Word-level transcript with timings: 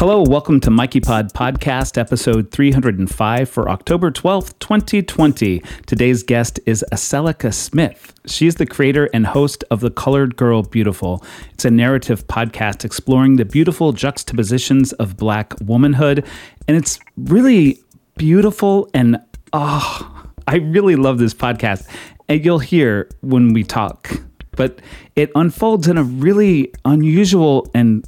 Hello, 0.00 0.22
welcome 0.22 0.60
to 0.60 0.70
Mikey 0.70 1.00
Pod 1.00 1.30
Podcast, 1.34 1.98
episode 1.98 2.50
305 2.52 3.50
for 3.50 3.68
October 3.68 4.10
12th, 4.10 4.58
2020. 4.58 5.62
Today's 5.84 6.22
guest 6.22 6.58
is 6.64 6.82
Aselika 6.90 7.52
Smith. 7.52 8.14
She's 8.24 8.54
the 8.54 8.64
creator 8.64 9.10
and 9.12 9.26
host 9.26 9.62
of 9.70 9.80
The 9.80 9.90
Colored 9.90 10.36
Girl 10.36 10.62
Beautiful. 10.62 11.22
It's 11.52 11.66
a 11.66 11.70
narrative 11.70 12.26
podcast 12.28 12.82
exploring 12.82 13.36
the 13.36 13.44
beautiful 13.44 13.92
juxtapositions 13.92 14.94
of 14.94 15.18
Black 15.18 15.52
womanhood, 15.60 16.24
and 16.66 16.78
it's 16.78 16.98
really 17.18 17.78
beautiful 18.16 18.88
and 18.94 19.18
oh, 19.52 20.24
I 20.48 20.56
really 20.56 20.96
love 20.96 21.18
this 21.18 21.34
podcast. 21.34 21.86
And 22.26 22.42
you'll 22.42 22.58
hear 22.58 23.10
when 23.20 23.52
we 23.52 23.64
talk, 23.64 24.10
but 24.52 24.80
it 25.14 25.30
unfolds 25.34 25.88
in 25.88 25.98
a 25.98 26.04
really 26.04 26.72
unusual 26.86 27.70
and 27.74 28.02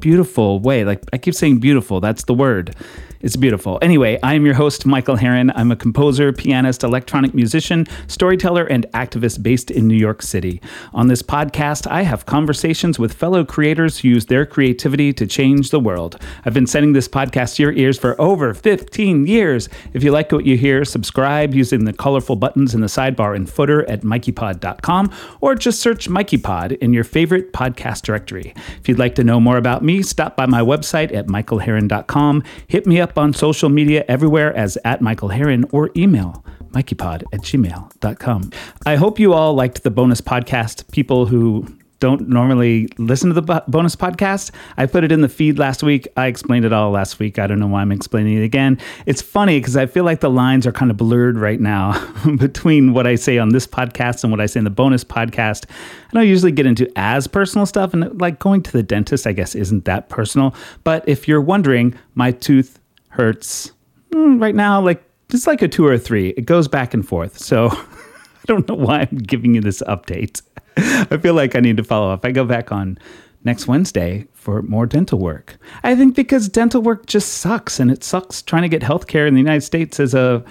beautiful 0.00 0.60
way. 0.60 0.84
Like 0.84 1.02
I 1.12 1.18
keep 1.18 1.34
saying 1.34 1.60
beautiful, 1.60 2.00
that's 2.00 2.24
the 2.24 2.34
word. 2.34 2.74
It's 3.22 3.36
beautiful. 3.36 3.78
Anyway, 3.82 4.18
I 4.22 4.32
am 4.32 4.46
your 4.46 4.54
host, 4.54 4.86
Michael 4.86 5.16
Herron. 5.16 5.52
I'm 5.54 5.70
a 5.70 5.76
composer, 5.76 6.32
pianist, 6.32 6.82
electronic 6.82 7.34
musician, 7.34 7.86
storyteller, 8.06 8.64
and 8.64 8.86
activist 8.94 9.42
based 9.42 9.70
in 9.70 9.86
New 9.86 9.96
York 9.96 10.22
City. 10.22 10.62
On 10.94 11.08
this 11.08 11.22
podcast, 11.22 11.86
I 11.86 12.00
have 12.00 12.24
conversations 12.24 12.98
with 12.98 13.12
fellow 13.12 13.44
creators 13.44 13.98
who 13.98 14.08
use 14.08 14.24
their 14.24 14.46
creativity 14.46 15.12
to 15.12 15.26
change 15.26 15.68
the 15.68 15.78
world. 15.78 16.16
I've 16.46 16.54
been 16.54 16.66
sending 16.66 16.94
this 16.94 17.08
podcast 17.08 17.56
to 17.56 17.64
your 17.64 17.72
ears 17.72 17.98
for 17.98 18.18
over 18.18 18.54
15 18.54 19.26
years. 19.26 19.68
If 19.92 20.02
you 20.02 20.12
like 20.12 20.32
what 20.32 20.46
you 20.46 20.56
hear, 20.56 20.86
subscribe 20.86 21.54
using 21.54 21.84
the 21.84 21.92
colorful 21.92 22.36
buttons 22.36 22.74
in 22.74 22.80
the 22.80 22.86
sidebar 22.86 23.36
and 23.36 23.50
footer 23.50 23.86
at 23.90 24.00
mikeypod.com 24.00 25.12
or 25.42 25.54
just 25.54 25.80
search 25.80 26.08
MikeyPod 26.08 26.78
in 26.78 26.94
your 26.94 27.04
favorite 27.04 27.52
podcast 27.52 28.00
directory. 28.00 28.54
If 28.78 28.88
you'd 28.88 28.98
like 28.98 29.14
to 29.16 29.24
know 29.24 29.40
more 29.40 29.58
about 29.58 29.84
me, 29.84 30.02
stop 30.02 30.38
by 30.38 30.46
my 30.46 30.62
website 30.62 31.14
at 31.14 31.26
michaelherron.com. 31.26 32.44
Hit 32.66 32.86
me 32.86 32.98
up 32.98 33.09
up 33.10 33.18
on 33.18 33.32
social 33.32 33.68
media 33.68 34.04
everywhere 34.06 34.54
as 34.56 34.78
at 34.84 35.00
Michael 35.00 35.28
Herron 35.28 35.64
or 35.72 35.90
email 35.96 36.44
mikeypod 36.70 37.24
at 37.32 37.40
gmail.com. 37.40 38.52
I 38.86 38.94
hope 38.94 39.18
you 39.18 39.32
all 39.32 39.54
liked 39.54 39.82
the 39.82 39.90
bonus 39.90 40.20
podcast. 40.20 40.88
People 40.92 41.26
who 41.26 41.66
don't 41.98 42.28
normally 42.28 42.88
listen 42.98 43.32
to 43.32 43.40
the 43.40 43.62
bonus 43.68 43.94
podcast. 43.94 44.52
I 44.76 44.86
put 44.86 45.04
it 45.04 45.12
in 45.12 45.20
the 45.20 45.28
feed 45.28 45.58
last 45.58 45.82
week. 45.82 46.08
I 46.16 46.28
explained 46.28 46.64
it 46.64 46.72
all 46.72 46.92
last 46.92 47.18
week. 47.18 47.38
I 47.38 47.46
don't 47.46 47.58
know 47.58 47.66
why 47.66 47.82
I'm 47.82 47.92
explaining 47.92 48.38
it 48.38 48.44
again. 48.44 48.78
It's 49.06 49.20
funny 49.20 49.58
because 49.58 49.76
I 49.76 49.86
feel 49.86 50.04
like 50.04 50.20
the 50.20 50.30
lines 50.30 50.66
are 50.66 50.72
kind 50.72 50.90
of 50.90 50.96
blurred 50.96 51.36
right 51.36 51.60
now 51.60 52.00
between 52.38 52.94
what 52.94 53.06
I 53.06 53.16
say 53.16 53.38
on 53.38 53.50
this 53.50 53.66
podcast 53.66 54.24
and 54.24 54.30
what 54.30 54.40
I 54.40 54.46
say 54.46 54.58
in 54.58 54.64
the 54.64 54.70
bonus 54.70 55.04
podcast. 55.04 55.66
I 55.68 56.12
don't 56.14 56.26
usually 56.26 56.52
get 56.52 56.64
into 56.64 56.90
as 56.96 57.26
personal 57.26 57.66
stuff, 57.66 57.92
and 57.92 58.18
like 58.20 58.38
going 58.38 58.62
to 58.62 58.72
the 58.72 58.82
dentist, 58.82 59.26
I 59.26 59.32
guess, 59.32 59.54
isn't 59.54 59.84
that 59.84 60.08
personal. 60.08 60.54
But 60.84 61.06
if 61.06 61.28
you're 61.28 61.42
wondering, 61.42 61.94
my 62.14 62.32
tooth 62.32 62.79
hurts 63.10 63.72
mm, 64.10 64.40
right 64.40 64.54
now, 64.54 64.80
like 64.80 65.02
just 65.28 65.46
like 65.46 65.62
a 65.62 65.68
two 65.68 65.86
or 65.86 65.92
a 65.92 65.98
three. 65.98 66.30
It 66.30 66.46
goes 66.46 66.68
back 66.68 66.94
and 66.94 67.06
forth. 67.06 67.38
So 67.38 67.68
I 67.70 68.44
don't 68.46 68.68
know 68.68 68.74
why 68.74 69.08
I'm 69.10 69.18
giving 69.18 69.54
you 69.54 69.60
this 69.60 69.82
update. 69.86 70.42
I 70.76 71.18
feel 71.18 71.34
like 71.34 71.54
I 71.54 71.60
need 71.60 71.76
to 71.76 71.84
follow 71.84 72.10
up. 72.10 72.24
I 72.24 72.32
go 72.32 72.44
back 72.44 72.72
on 72.72 72.98
next 73.44 73.66
Wednesday 73.66 74.26
for 74.32 74.62
more 74.62 74.86
dental 74.86 75.18
work. 75.18 75.58
I 75.82 75.94
think 75.94 76.14
because 76.14 76.48
dental 76.48 76.82
work 76.82 77.06
just 77.06 77.34
sucks, 77.34 77.80
and 77.80 77.90
it 77.90 78.04
sucks 78.04 78.42
trying 78.42 78.62
to 78.62 78.68
get 78.68 78.82
health 78.82 79.06
care 79.06 79.26
in 79.26 79.34
the 79.34 79.40
United 79.40 79.62
States 79.62 80.00
as 80.00 80.14
a 80.14 80.44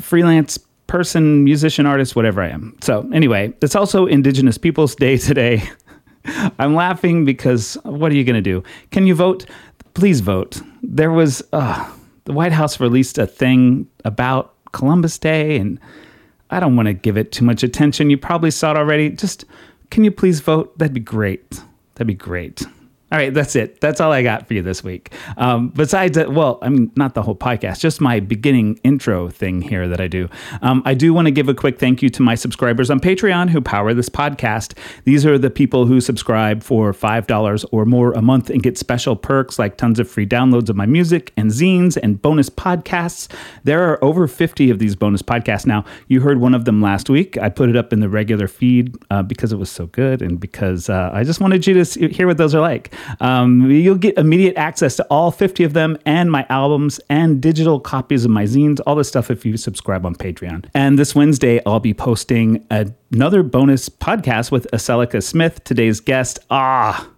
freelance 0.00 0.58
person, 0.86 1.42
musician, 1.44 1.86
artist, 1.86 2.14
whatever 2.14 2.42
I 2.42 2.48
am. 2.48 2.76
So, 2.82 3.08
anyway, 3.12 3.54
it's 3.62 3.74
also 3.74 4.06
Indigenous 4.06 4.58
Peoples 4.58 4.94
Day 4.94 5.16
today. 5.16 5.62
I'm 6.58 6.74
laughing 6.74 7.24
because 7.24 7.74
what 7.82 8.12
are 8.12 8.14
you 8.14 8.24
going 8.24 8.36
to 8.36 8.42
do? 8.42 8.62
Can 8.90 9.06
you 9.06 9.14
vote? 9.14 9.46
Please 9.94 10.20
vote. 10.20 10.60
There 10.82 11.10
was 11.10 11.42
uh, 11.52 11.90
the 12.24 12.32
White 12.32 12.52
House 12.52 12.80
released 12.80 13.18
a 13.18 13.26
thing 13.26 13.88
about 14.04 14.54
Columbus 14.72 15.18
Day, 15.18 15.58
and 15.58 15.78
I 16.50 16.60
don't 16.60 16.76
want 16.76 16.86
to 16.86 16.94
give 16.94 17.16
it 17.16 17.32
too 17.32 17.44
much 17.44 17.62
attention. 17.62 18.10
You 18.10 18.18
probably 18.18 18.50
saw 18.50 18.72
it 18.72 18.76
already. 18.76 19.10
Just 19.10 19.44
can 19.90 20.04
you 20.04 20.10
please 20.10 20.40
vote? 20.40 20.78
That'd 20.78 20.94
be 20.94 21.00
great. 21.00 21.62
That'd 21.94 22.06
be 22.06 22.14
great. 22.14 22.64
All 23.12 23.18
right, 23.18 23.34
that's 23.34 23.54
it. 23.56 23.78
That's 23.82 24.00
all 24.00 24.10
I 24.10 24.22
got 24.22 24.48
for 24.48 24.54
you 24.54 24.62
this 24.62 24.82
week. 24.82 25.12
Um, 25.36 25.68
besides, 25.68 26.16
that, 26.16 26.32
well, 26.32 26.58
I 26.62 26.70
mean, 26.70 26.90
not 26.96 27.12
the 27.12 27.20
whole 27.20 27.36
podcast, 27.36 27.80
just 27.80 28.00
my 28.00 28.20
beginning 28.20 28.80
intro 28.84 29.28
thing 29.28 29.60
here 29.60 29.86
that 29.86 30.00
I 30.00 30.08
do. 30.08 30.30
Um, 30.62 30.82
I 30.86 30.94
do 30.94 31.12
want 31.12 31.26
to 31.26 31.30
give 31.30 31.46
a 31.46 31.52
quick 31.52 31.78
thank 31.78 32.00
you 32.00 32.08
to 32.08 32.22
my 32.22 32.34
subscribers 32.34 32.90
on 32.90 33.00
Patreon 33.00 33.50
who 33.50 33.60
power 33.60 33.92
this 33.92 34.08
podcast. 34.08 34.78
These 35.04 35.26
are 35.26 35.36
the 35.36 35.50
people 35.50 35.84
who 35.84 36.00
subscribe 36.00 36.62
for 36.62 36.94
$5 36.94 37.64
or 37.70 37.84
more 37.84 38.12
a 38.12 38.22
month 38.22 38.48
and 38.48 38.62
get 38.62 38.78
special 38.78 39.14
perks 39.14 39.58
like 39.58 39.76
tons 39.76 40.00
of 40.00 40.08
free 40.08 40.26
downloads 40.26 40.70
of 40.70 40.76
my 40.76 40.86
music 40.86 41.34
and 41.36 41.50
zines 41.50 41.98
and 42.02 42.22
bonus 42.22 42.48
podcasts. 42.48 43.30
There 43.64 43.86
are 43.90 44.02
over 44.02 44.26
50 44.26 44.70
of 44.70 44.78
these 44.78 44.96
bonus 44.96 45.20
podcasts 45.20 45.66
now. 45.66 45.84
You 46.08 46.22
heard 46.22 46.40
one 46.40 46.54
of 46.54 46.64
them 46.64 46.80
last 46.80 47.10
week. 47.10 47.36
I 47.36 47.50
put 47.50 47.68
it 47.68 47.76
up 47.76 47.92
in 47.92 48.00
the 48.00 48.08
regular 48.08 48.48
feed 48.48 48.96
uh, 49.10 49.22
because 49.22 49.52
it 49.52 49.56
was 49.56 49.70
so 49.70 49.88
good 49.88 50.22
and 50.22 50.40
because 50.40 50.88
uh, 50.88 51.10
I 51.12 51.24
just 51.24 51.42
wanted 51.42 51.66
you 51.66 51.74
to 51.74 51.84
see, 51.84 52.08
hear 52.08 52.26
what 52.26 52.38
those 52.38 52.54
are 52.54 52.62
like. 52.62 52.94
Um, 53.20 53.70
you'll 53.70 53.96
get 53.96 54.16
immediate 54.18 54.56
access 54.56 54.96
to 54.96 55.06
all 55.10 55.30
50 55.30 55.64
of 55.64 55.72
them 55.72 55.98
and 56.06 56.30
my 56.30 56.46
albums 56.48 57.00
and 57.08 57.40
digital 57.40 57.80
copies 57.80 58.24
of 58.24 58.30
my 58.30 58.44
zines, 58.44 58.80
all 58.86 58.94
this 58.94 59.08
stuff 59.08 59.30
if 59.30 59.44
you 59.44 59.56
subscribe 59.56 60.04
on 60.06 60.14
Patreon. 60.14 60.66
And 60.74 60.98
this 60.98 61.14
Wednesday, 61.14 61.60
I'll 61.66 61.80
be 61.80 61.94
posting 61.94 62.66
another 62.70 63.42
bonus 63.42 63.88
podcast 63.88 64.50
with 64.50 64.66
Aselika 64.72 65.22
Smith, 65.22 65.62
today's 65.64 66.00
guest. 66.00 66.38
Ah, 66.50 67.08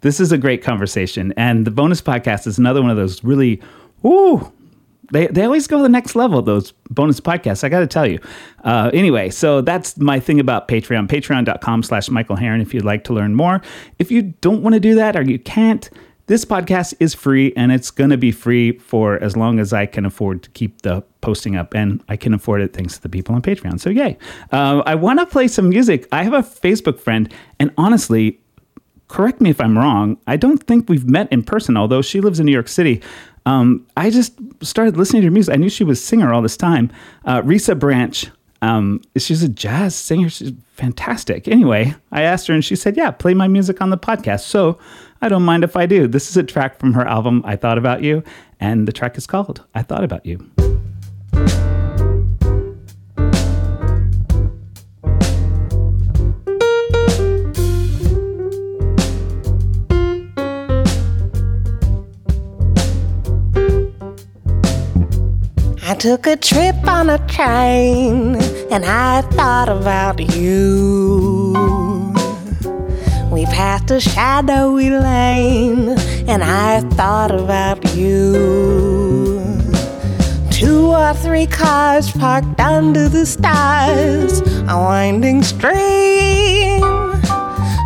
this 0.00 0.20
is 0.20 0.32
a 0.32 0.38
great 0.38 0.62
conversation. 0.62 1.32
And 1.36 1.66
the 1.66 1.70
bonus 1.70 2.00
podcast 2.00 2.46
is 2.46 2.58
another 2.58 2.82
one 2.82 2.90
of 2.90 2.96
those 2.96 3.24
really, 3.24 3.60
ooh, 4.04 4.52
they, 5.12 5.26
they 5.28 5.44
always 5.44 5.66
go 5.66 5.78
to 5.78 5.82
the 5.82 5.88
next 5.88 6.14
level, 6.14 6.42
those 6.42 6.72
bonus 6.90 7.20
podcasts. 7.20 7.64
I 7.64 7.68
got 7.68 7.80
to 7.80 7.86
tell 7.86 8.06
you. 8.06 8.18
Uh, 8.64 8.90
anyway, 8.92 9.30
so 9.30 9.60
that's 9.60 9.96
my 9.98 10.20
thing 10.20 10.40
about 10.40 10.68
Patreon. 10.68 11.08
Patreon.com 11.08 11.82
slash 11.82 12.10
Michael 12.10 12.36
Herron 12.36 12.60
if 12.60 12.74
you'd 12.74 12.84
like 12.84 13.04
to 13.04 13.12
learn 13.12 13.34
more. 13.34 13.62
If 13.98 14.10
you 14.10 14.22
don't 14.22 14.62
want 14.62 14.74
to 14.74 14.80
do 14.80 14.94
that 14.96 15.16
or 15.16 15.22
you 15.22 15.38
can't, 15.38 15.88
this 16.26 16.44
podcast 16.44 16.92
is 17.00 17.14
free 17.14 17.54
and 17.56 17.72
it's 17.72 17.90
going 17.90 18.10
to 18.10 18.18
be 18.18 18.32
free 18.32 18.78
for 18.78 19.22
as 19.22 19.34
long 19.34 19.58
as 19.58 19.72
I 19.72 19.86
can 19.86 20.04
afford 20.04 20.42
to 20.42 20.50
keep 20.50 20.82
the 20.82 21.02
posting 21.22 21.56
up. 21.56 21.74
And 21.74 22.04
I 22.08 22.16
can 22.16 22.34
afford 22.34 22.60
it 22.60 22.74
thanks 22.74 22.96
to 22.96 23.02
the 23.02 23.08
people 23.08 23.34
on 23.34 23.40
Patreon. 23.40 23.80
So, 23.80 23.88
yay. 23.88 24.18
Uh, 24.52 24.82
I 24.84 24.94
want 24.94 25.20
to 25.20 25.26
play 25.26 25.48
some 25.48 25.70
music. 25.70 26.06
I 26.12 26.22
have 26.24 26.34
a 26.34 26.42
Facebook 26.42 27.00
friend, 27.00 27.32
and 27.58 27.72
honestly, 27.78 28.40
correct 29.08 29.40
me 29.40 29.48
if 29.48 29.58
I'm 29.58 29.76
wrong. 29.76 30.18
I 30.26 30.36
don't 30.36 30.62
think 30.62 30.90
we've 30.90 31.08
met 31.08 31.32
in 31.32 31.42
person, 31.42 31.78
although 31.78 32.02
she 32.02 32.20
lives 32.20 32.38
in 32.38 32.46
New 32.46 32.52
York 32.52 32.68
City. 32.68 33.02
Um, 33.48 33.86
I 33.96 34.10
just 34.10 34.38
started 34.62 34.98
listening 34.98 35.22
to 35.22 35.28
her 35.28 35.32
music. 35.32 35.54
I 35.54 35.56
knew 35.56 35.70
she 35.70 35.82
was 35.82 35.98
a 35.98 36.02
singer 36.02 36.34
all 36.34 36.42
this 36.42 36.56
time. 36.56 36.92
Uh, 37.24 37.40
Risa 37.40 37.78
Branch, 37.78 38.30
um, 38.60 39.00
she's 39.16 39.42
a 39.42 39.48
jazz 39.48 39.94
singer. 39.94 40.28
She's 40.28 40.52
fantastic. 40.74 41.48
Anyway, 41.48 41.94
I 42.12 42.22
asked 42.22 42.46
her 42.48 42.54
and 42.54 42.62
she 42.62 42.76
said, 42.76 42.94
Yeah, 42.98 43.10
play 43.10 43.32
my 43.32 43.48
music 43.48 43.80
on 43.80 43.88
the 43.88 43.96
podcast. 43.96 44.40
So 44.40 44.78
I 45.22 45.30
don't 45.30 45.44
mind 45.44 45.64
if 45.64 45.76
I 45.76 45.86
do. 45.86 46.06
This 46.06 46.28
is 46.28 46.36
a 46.36 46.42
track 46.42 46.78
from 46.78 46.92
her 46.92 47.08
album, 47.08 47.40
I 47.46 47.56
Thought 47.56 47.78
About 47.78 48.02
You, 48.02 48.22
and 48.60 48.86
the 48.86 48.92
track 48.92 49.16
is 49.16 49.26
called 49.26 49.64
I 49.74 49.82
Thought 49.82 50.04
About 50.04 50.26
You. 50.26 50.67
Took 65.98 66.28
a 66.28 66.36
trip 66.36 66.76
on 66.86 67.10
a 67.10 67.18
train 67.26 68.36
and 68.70 68.84
I 68.84 69.22
thought 69.32 69.68
about 69.68 70.20
you. 70.36 71.54
We 73.32 73.44
passed 73.46 73.90
a 73.90 73.98
shadowy 73.98 74.90
lane 74.90 75.88
and 76.28 76.44
I 76.44 76.82
thought 76.94 77.32
about 77.32 77.96
you. 77.96 79.42
Two 80.52 80.86
or 80.86 81.14
three 81.14 81.46
cars 81.46 82.12
parked 82.12 82.60
under 82.60 83.08
the 83.08 83.26
stars, 83.26 84.40
a 84.68 84.76
winding 84.78 85.42
stream. 85.42 86.80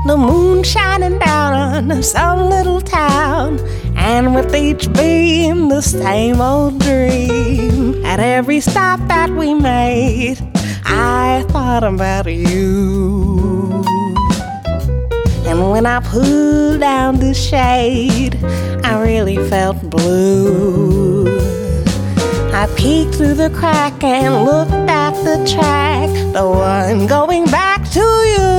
The 0.04 0.16
moon 0.18 0.62
shining 0.64 1.18
down 1.18 1.90
on 1.90 2.02
some 2.02 2.50
little 2.50 2.82
town 2.82 3.58
and 4.02 4.34
with 4.34 4.52
each 4.54 4.92
beam, 4.92 5.68
the 5.68 5.80
same 5.80 6.40
old 6.40 6.80
dream. 6.80 8.04
At 8.04 8.18
every 8.18 8.60
stop 8.60 8.98
that 9.06 9.30
we 9.30 9.54
made, 9.54 10.38
I 10.84 11.44
thought 11.48 11.84
about 11.84 12.26
you. 12.26 13.84
And 15.46 15.70
when 15.70 15.86
I 15.86 16.00
pulled 16.00 16.80
down 16.80 17.20
the 17.20 17.32
shade, 17.32 18.36
I 18.84 19.00
really 19.00 19.36
felt 19.48 19.78
blue. 19.88 21.28
I 22.52 22.66
peeked 22.76 23.14
through 23.14 23.34
the 23.34 23.50
crack 23.50 24.02
and 24.02 24.44
looked 24.44 24.90
at 24.90 25.12
the 25.22 25.36
track, 25.54 26.10
the 26.32 26.48
one 26.48 27.06
going 27.06 27.44
back 27.44 27.88
to 27.90 28.00
you. 28.00 28.51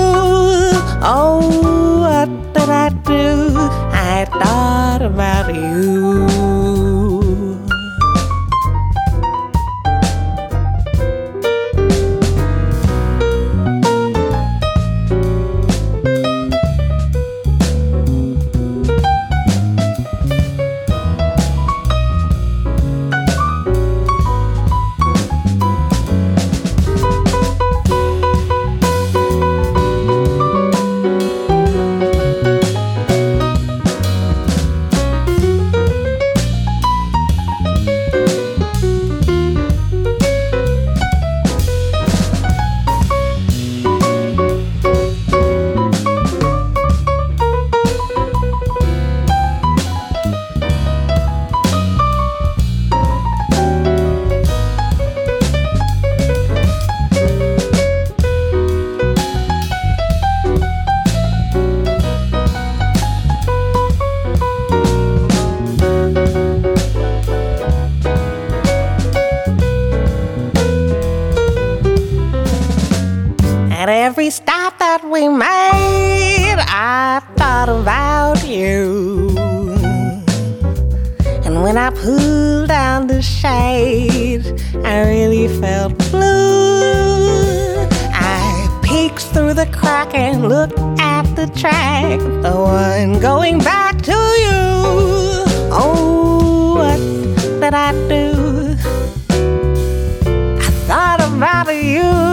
Every 74.24 74.32
stop 74.32 74.80
that 74.80 75.04
we 75.04 75.28
made, 75.28 76.56
I 76.58 77.22
thought 77.36 77.68
about 77.68 78.48
you. 78.48 79.36
And 81.44 81.62
when 81.62 81.78
I 81.78 81.90
pulled 81.90 82.70
down 82.70 83.08
the 83.08 83.22
shade, 83.22 84.46
I 84.86 85.10
really 85.10 85.50
felt 85.60 85.98
blue. 86.10 87.86
I 88.14 88.80
peeked 88.82 89.24
through 89.34 89.56
the 89.56 89.66
crack 89.74 90.14
and 90.16 90.48
looked 90.48 90.80
at 91.00 91.24
the 91.36 91.48
track, 91.60 92.20
the 92.20 92.56
one 92.56 93.20
going 93.20 93.60
back 93.60 94.02
to 94.04 94.20
you. 94.46 94.64
Oh, 95.76 96.76
what 96.78 97.00
did 97.60 97.74
I 97.74 97.92
do? 98.08 98.78
I 100.66 100.70
thought 100.88 101.20
about 101.20 101.68
you. 101.76 102.33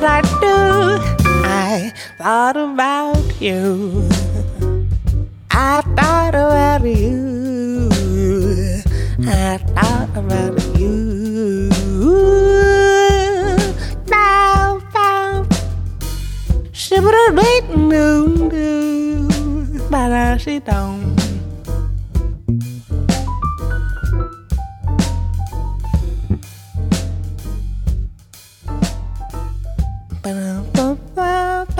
What 0.00 0.08
I 0.08 0.22
do? 0.40 0.56
I 1.44 1.92
thought 2.16 2.56
about 2.56 3.38
you. 3.38 4.08
I 5.50 5.82
thought 5.94 6.34
about 6.34 6.86
you. 6.86 7.90
I 9.28 9.58
thought 9.58 10.16
about 10.16 10.56
you. 10.78 11.68
Bow, 14.08 14.80
bow. 14.94 15.46
She 16.72 16.96
Shibba 16.96 17.34
doo 17.36 17.90
doo 17.90 18.48
doo. 18.48 19.28
Ba 19.90 20.38
she 20.38 20.60
don't. 20.60 21.09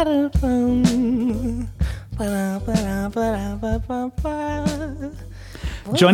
Joining 0.00 0.40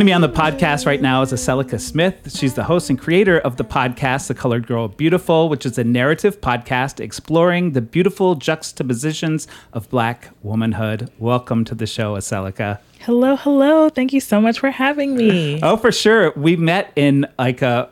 me 0.06 0.12
on 0.12 0.20
the 0.22 0.28
podcast 0.28 0.86
right 0.86 1.00
now 1.00 1.22
is 1.22 1.32
Aselika 1.32 1.80
Smith. 1.80 2.36
She's 2.36 2.54
the 2.54 2.64
host 2.64 2.90
and 2.90 2.98
creator 2.98 3.38
of 3.38 3.58
the 3.58 3.64
podcast, 3.64 4.26
The 4.26 4.34
Colored 4.34 4.66
Girl 4.66 4.88
Beautiful, 4.88 5.48
which 5.48 5.64
is 5.64 5.78
a 5.78 5.84
narrative 5.84 6.40
podcast 6.40 6.98
exploring 6.98 7.74
the 7.74 7.80
beautiful 7.80 8.34
juxtapositions 8.34 9.46
of 9.72 9.88
Black 9.88 10.30
womanhood. 10.42 11.08
Welcome 11.20 11.64
to 11.66 11.76
the 11.76 11.86
show, 11.86 12.16
Aselika. 12.16 12.80
Hello, 12.98 13.36
hello. 13.36 13.88
Thank 13.88 14.12
you 14.12 14.20
so 14.20 14.40
much 14.40 14.58
for 14.58 14.72
having 14.72 15.16
me. 15.16 15.60
Oh, 15.62 15.76
for 15.76 15.92
sure. 15.92 16.32
We 16.32 16.56
met 16.56 16.92
in 16.96 17.28
like 17.38 17.62
a 17.62 17.88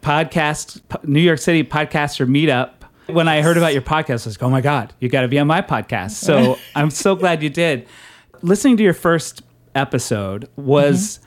podcast, 0.00 0.80
New 1.06 1.20
York 1.20 1.40
City 1.40 1.62
podcaster 1.62 2.26
meetup. 2.26 2.70
When 3.06 3.28
I 3.28 3.42
heard 3.42 3.56
about 3.56 3.72
your 3.72 3.82
podcast, 3.82 4.10
I 4.10 4.14
was 4.14 4.26
like, 4.26 4.42
oh 4.42 4.50
my 4.50 4.60
God, 4.60 4.92
you 5.00 5.08
got 5.08 5.22
to 5.22 5.28
be 5.28 5.38
on 5.38 5.46
my 5.46 5.62
podcast. 5.62 6.12
So 6.12 6.58
I'm 6.74 6.90
so 6.90 7.14
glad 7.14 7.42
you 7.42 7.50
did. 7.50 7.86
Listening 8.42 8.76
to 8.78 8.82
your 8.82 8.94
first 8.94 9.42
episode 9.74 10.48
was 10.56 11.20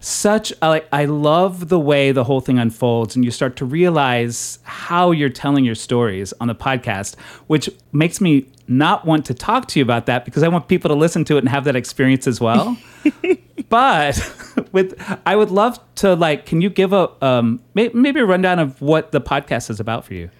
such 0.00 0.52
a, 0.62 0.68
like 0.68 0.88
I 0.92 1.04
love 1.04 1.68
the 1.68 1.78
way 1.78 2.10
the 2.10 2.24
whole 2.24 2.40
thing 2.40 2.58
unfolds 2.58 3.14
and 3.14 3.24
you 3.24 3.30
start 3.30 3.56
to 3.56 3.64
realize 3.64 4.58
how 4.62 5.10
you're 5.10 5.28
telling 5.28 5.64
your 5.64 5.74
stories 5.74 6.32
on 6.40 6.48
the 6.48 6.54
podcast, 6.54 7.18
which 7.46 7.68
makes 7.92 8.20
me 8.20 8.46
not 8.66 9.04
want 9.04 9.26
to 9.26 9.34
talk 9.34 9.68
to 9.68 9.78
you 9.78 9.82
about 9.82 10.06
that 10.06 10.24
because 10.24 10.42
I 10.42 10.48
want 10.48 10.68
people 10.68 10.88
to 10.88 10.94
listen 10.94 11.24
to 11.26 11.36
it 11.36 11.40
and 11.40 11.48
have 11.48 11.64
that 11.64 11.76
experience 11.76 12.26
as 12.26 12.40
well. 12.40 12.78
but 13.68 14.68
with 14.72 15.00
I 15.26 15.36
would 15.36 15.50
love 15.50 15.78
to 15.96 16.14
like 16.14 16.46
can 16.46 16.60
you 16.60 16.70
give 16.70 16.92
a 16.92 17.10
um 17.24 17.62
maybe 17.74 18.20
a 18.20 18.24
rundown 18.24 18.58
of 18.58 18.80
what 18.80 19.12
the 19.12 19.20
podcast 19.20 19.70
is 19.70 19.80
about 19.80 20.04
for 20.04 20.14
you? 20.14 20.30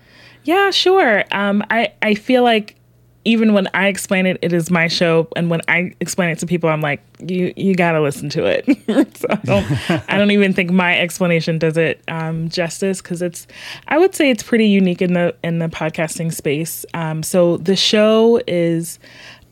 Yeah, 0.45 0.71
sure. 0.71 1.25
Um, 1.33 1.63
I, 1.71 1.93
I 2.03 2.15
feel 2.15 2.43
like 2.43 2.77
even 3.25 3.53
when 3.53 3.69
I 3.75 3.89
explain 3.89 4.27
it, 4.27 4.39
it 4.41 4.53
is 4.53 4.71
my 4.71 4.89
show, 4.89 5.29
and 5.37 5.51
when 5.51 5.61
I 5.69 5.95
explain 6.01 6.31
it 6.31 6.39
to 6.39 6.47
people, 6.47 6.71
I'm 6.71 6.81
like, 6.81 7.03
you 7.19 7.53
you 7.55 7.75
got 7.75 7.93
to 7.93 8.01
listen 8.01 8.31
to 8.31 8.45
it. 8.47 8.65
so 9.17 9.27
I 9.29 9.35
don't, 9.45 10.11
I 10.11 10.19
don't 10.19 10.31
even 10.31 10.55
think 10.55 10.71
my 10.71 10.99
explanation 10.99 11.59
does 11.59 11.77
it 11.77 12.03
um, 12.09 12.49
justice 12.49 13.03
because 13.03 13.21
it's 13.21 13.47
I 13.89 13.99
would 13.99 14.15
say 14.15 14.31
it's 14.31 14.43
pretty 14.43 14.69
unique 14.69 15.03
in 15.03 15.13
the 15.13 15.35
in 15.45 15.59
the 15.59 15.69
podcasting 15.69 16.33
space. 16.33 16.87
Um, 16.95 17.23
so 17.23 17.57
the 17.59 17.77
show 17.77 18.41
is. 18.47 18.99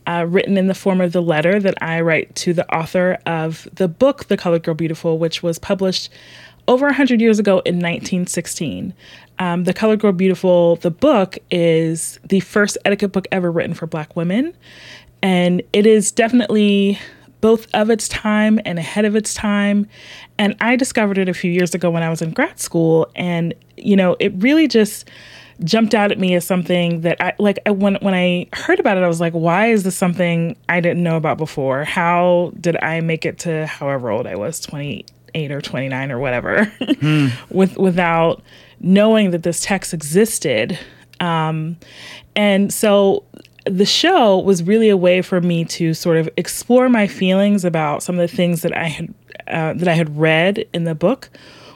Uh, 0.07 0.23
written 0.23 0.57
in 0.57 0.65
the 0.65 0.73
form 0.73 1.01
of 1.01 1.11
the 1.11 1.21
letter 1.21 1.59
that 1.59 1.75
I 1.83 2.01
write 2.01 2.33
to 2.37 2.51
the 2.51 2.67
author 2.75 3.19
of 3.27 3.67
the 3.71 3.87
book, 3.87 4.25
The 4.25 4.37
Colored 4.37 4.63
Girl 4.63 4.73
Beautiful, 4.73 5.19
which 5.19 5.43
was 5.43 5.59
published 5.59 6.09
over 6.69 6.85
100 6.85 7.19
years 7.19 7.39
ago 7.39 7.53
in 7.65 7.75
1916. 7.77 8.93
Um, 9.39 9.63
the 9.63 9.73
Colored 9.73 9.99
Girl 9.99 10.11
Beautiful, 10.11 10.75
the 10.77 10.91
book, 10.91 11.37
is 11.49 12.19
the 12.23 12.39
first 12.41 12.77
etiquette 12.85 13.11
book 13.11 13.27
ever 13.31 13.51
written 13.51 13.73
for 13.73 13.87
Black 13.87 14.15
women. 14.15 14.55
And 15.23 15.63
it 15.73 15.87
is 15.87 16.11
definitely 16.11 16.99
both 17.41 17.67
of 17.73 17.89
its 17.89 18.07
time 18.07 18.59
and 18.65 18.77
ahead 18.77 19.05
of 19.05 19.15
its 19.15 19.33
time. 19.33 19.87
And 20.37 20.55
I 20.61 20.75
discovered 20.75 21.17
it 21.17 21.27
a 21.27 21.33
few 21.33 21.51
years 21.51 21.73
ago 21.73 21.89
when 21.89 22.03
I 22.03 22.09
was 22.09 22.21
in 22.21 22.31
grad 22.31 22.59
school. 22.59 23.09
And, 23.15 23.55
you 23.75 23.95
know, 23.95 24.15
it 24.19 24.31
really 24.35 24.67
just 24.67 25.09
jumped 25.63 25.95
out 25.95 26.11
at 26.11 26.19
me 26.19 26.35
as 26.35 26.45
something 26.45 27.01
that 27.01 27.19
I 27.19 27.33
like 27.37 27.59
I, 27.65 27.71
when 27.71 27.95
when 27.95 28.13
I 28.13 28.47
heard 28.53 28.79
about 28.79 28.95
it 28.95 29.03
I 29.03 29.09
was 29.09 29.19
like 29.19 29.33
why 29.33 29.67
is 29.67 29.83
this 29.83 29.93
something 29.93 30.55
I 30.69 30.79
didn't 30.79 31.03
know 31.03 31.17
about 31.17 31.37
before 31.37 31.83
how 31.83 32.53
did 32.61 32.81
I 32.81 33.01
make 33.01 33.25
it 33.25 33.39
to 33.39 33.67
however 33.67 34.09
old 34.09 34.25
I 34.25 34.37
was 34.37 34.61
28 35.31 35.51
or 35.51 35.61
29 35.61 36.11
or 36.11 36.19
whatever 36.19 36.71
with 37.49 37.77
without 37.77 38.41
knowing 38.79 39.31
that 39.31 39.43
this 39.43 39.61
text 39.61 39.93
existed. 39.93 40.77
Um, 41.19 41.77
and 42.35 42.73
so 42.73 43.23
the 43.65 43.85
show 43.85 44.39
was 44.39 44.63
really 44.63 44.89
a 44.89 44.97
way 44.97 45.21
for 45.21 45.41
me 45.41 45.65
to 45.65 45.93
sort 45.93 46.17
of 46.17 46.29
explore 46.37 46.89
my 46.89 47.07
feelings 47.07 47.65
about 47.65 48.01
some 48.03 48.17
of 48.17 48.29
the 48.29 48.35
things 48.35 48.61
that 48.61 48.75
I 48.75 48.87
had 48.87 49.13
uh, 49.47 49.73
that 49.73 49.87
I 49.87 49.93
had 49.93 50.17
read 50.17 50.65
in 50.73 50.83
the 50.83 50.95
book 50.95 51.29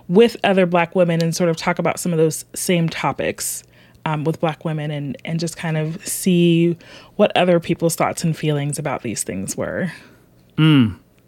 with 0.07 0.38
other 0.43 0.65
Black 0.65 0.95
women 0.95 1.22
and 1.24 1.36
sort 1.36 1.50
of 1.50 1.57
talk 1.57 1.79
about 1.79 2.00
some 2.00 2.12
of 2.12 2.17
those 2.17 2.45
same 2.53 2.89
topics 2.89 3.63
um, 4.05 4.24
with 4.24 4.39
Black 4.39 4.63
women 4.65 4.91
and 4.91 5.17
and 5.25 5.39
just 5.39 5.57
kind 5.57 5.77
of 5.77 6.05
see 6.05 6.77
what 7.15 7.36
other 7.36 7.60
people's 7.60 7.95
thoughts 7.95 8.24
and 8.24 8.36
feelings 8.36 8.79
about 8.79 9.01
these 9.03 9.24
things 9.24 9.57
were. 9.57 9.91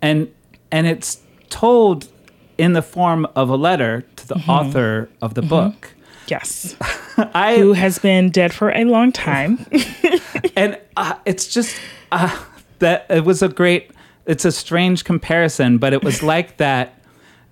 and 0.01 0.31
and 0.71 0.87
it's 0.87 1.21
told 1.49 2.07
in 2.57 2.73
the 2.73 2.81
form 2.81 3.27
of 3.35 3.49
a 3.49 3.55
letter 3.55 4.03
to 4.15 4.27
the 4.27 4.35
author 4.47 5.09
of 5.21 5.33
the 5.33 5.41
book. 5.41 5.93
Yes, 6.27 6.75
I 7.17 7.57
who 7.57 7.73
has 7.73 7.99
been 7.99 8.29
dead 8.31 8.53
for 8.53 8.71
a 8.71 8.83
long 8.85 9.11
time. 9.11 9.65
and 10.55 10.79
uh, 10.97 11.15
it's 11.25 11.47
just 11.47 11.79
uh, 12.11 12.35
that 12.79 13.05
it 13.09 13.23
was 13.25 13.41
a 13.41 13.47
great. 13.49 13.91
It's 14.25 14.43
a 14.43 14.51
strange 14.51 15.03
comparison, 15.03 15.77
but 15.77 15.93
it 15.93 16.03
was 16.03 16.23
like 16.23 16.57
that. 16.57 16.99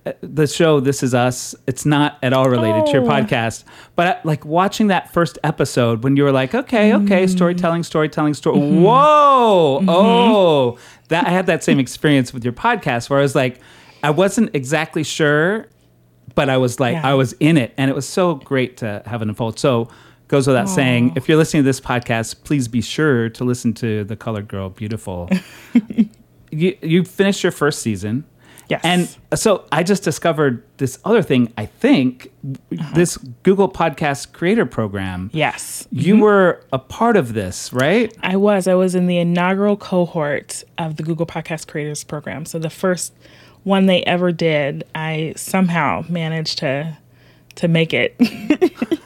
uh, 0.08 0.14
the 0.22 0.48
show 0.48 0.80
This 0.80 1.04
Is 1.04 1.14
Us. 1.14 1.54
It's 1.68 1.86
not 1.86 2.18
at 2.24 2.34
all 2.34 2.50
related 2.50 2.88
to 2.88 2.92
your 2.94 3.04
Oh. 3.04 3.08
podcast, 3.08 3.64
but 3.96 4.08
uh, 4.08 4.20
like 4.24 4.44
watching 4.44 4.88
that 4.88 5.14
first 5.14 5.38
episode 5.44 6.04
when 6.04 6.18
you 6.18 6.24
were 6.24 6.32
like, 6.32 6.56
okay, 6.56 6.94
okay, 6.96 7.28
storytelling, 7.28 7.84
storytelling, 7.84 8.34
story. 8.34 8.58
Whoa, 8.60 9.84
oh, 9.88 10.78
that 11.10 11.28
I 11.28 11.30
had 11.30 11.46
that 11.46 11.64
same 11.64 11.78
experience 11.80 12.34
with 12.34 12.44
your 12.44 12.54
podcast 12.54 13.10
where 13.10 13.20
I 13.20 13.22
was 13.22 13.36
like, 13.36 13.60
I 14.04 14.12
wasn't 14.12 14.52
exactly 14.54 15.04
sure, 15.04 15.68
but 16.36 16.50
I 16.50 16.58
was 16.58 16.80
like, 16.80 16.94
Yeah. 16.94 17.08
I 17.08 17.14
was 17.14 17.34
in 17.40 17.58
it, 17.58 17.74
and 17.78 17.90
it 17.90 17.96
was 17.96 18.08
so 18.08 18.36
great 18.36 18.78
to 18.78 19.02
have 19.06 19.22
it 19.22 19.28
unfold. 19.28 19.60
So. 19.60 19.90
Goes 20.30 20.48
without 20.48 20.68
saying, 20.70 21.14
if 21.16 21.30
you're 21.30 21.38
listening 21.38 21.62
to 21.62 21.66
this 21.66 21.82
podcast, 21.82 22.44
please 22.44 22.68
be 22.68 22.82
sure 22.82 23.30
to 23.30 23.44
listen 23.44 23.72
to 23.76 24.04
The 24.04 24.16
Colored 24.16 24.48
Girl 24.48 24.70
Beautiful. 24.70 25.30
you 26.50 26.76
you 26.82 27.04
finished 27.04 27.44
your 27.44 27.52
first 27.52 27.84
season. 27.84 28.24
Yes. 28.70 28.82
And 28.84 29.40
so 29.40 29.66
I 29.72 29.84
just 29.84 30.04
discovered 30.04 30.64
this 30.78 30.98
other 31.04 31.22
thing, 31.22 31.54
I 31.58 31.66
think, 31.66 32.32
uh-huh. 32.46 32.96
this 32.96 33.18
Google 33.44 33.70
Podcast 33.70 34.32
Creator 34.32 34.66
Program. 34.68 35.30
Yes. 35.34 35.88
You 35.92 36.14
mm-hmm. 36.14 36.24
were 36.24 36.66
a 36.72 36.80
part 36.80 37.18
of 37.18 37.34
this, 37.34 37.74
right? 37.74 38.16
I 38.22 38.38
was. 38.38 38.68
I 38.68 38.74
was 38.76 38.96
in 38.96 39.08
the 39.08 39.18
inaugural 39.18 39.78
cohort 39.78 40.64
of 40.78 40.96
the 40.96 41.04
Google 41.04 41.26
Podcast 41.26 41.68
Creators 41.68 42.04
Program. 42.04 42.46
So 42.46 42.58
the 42.58 42.70
first 42.70 43.14
one 43.64 43.86
they 43.86 44.04
ever 44.04 44.32
did, 44.32 44.84
I 44.96 45.34
somehow 45.36 46.04
managed 46.10 46.60
to 46.60 46.98
to 47.56 47.68
make 47.68 47.94
it 47.94 48.16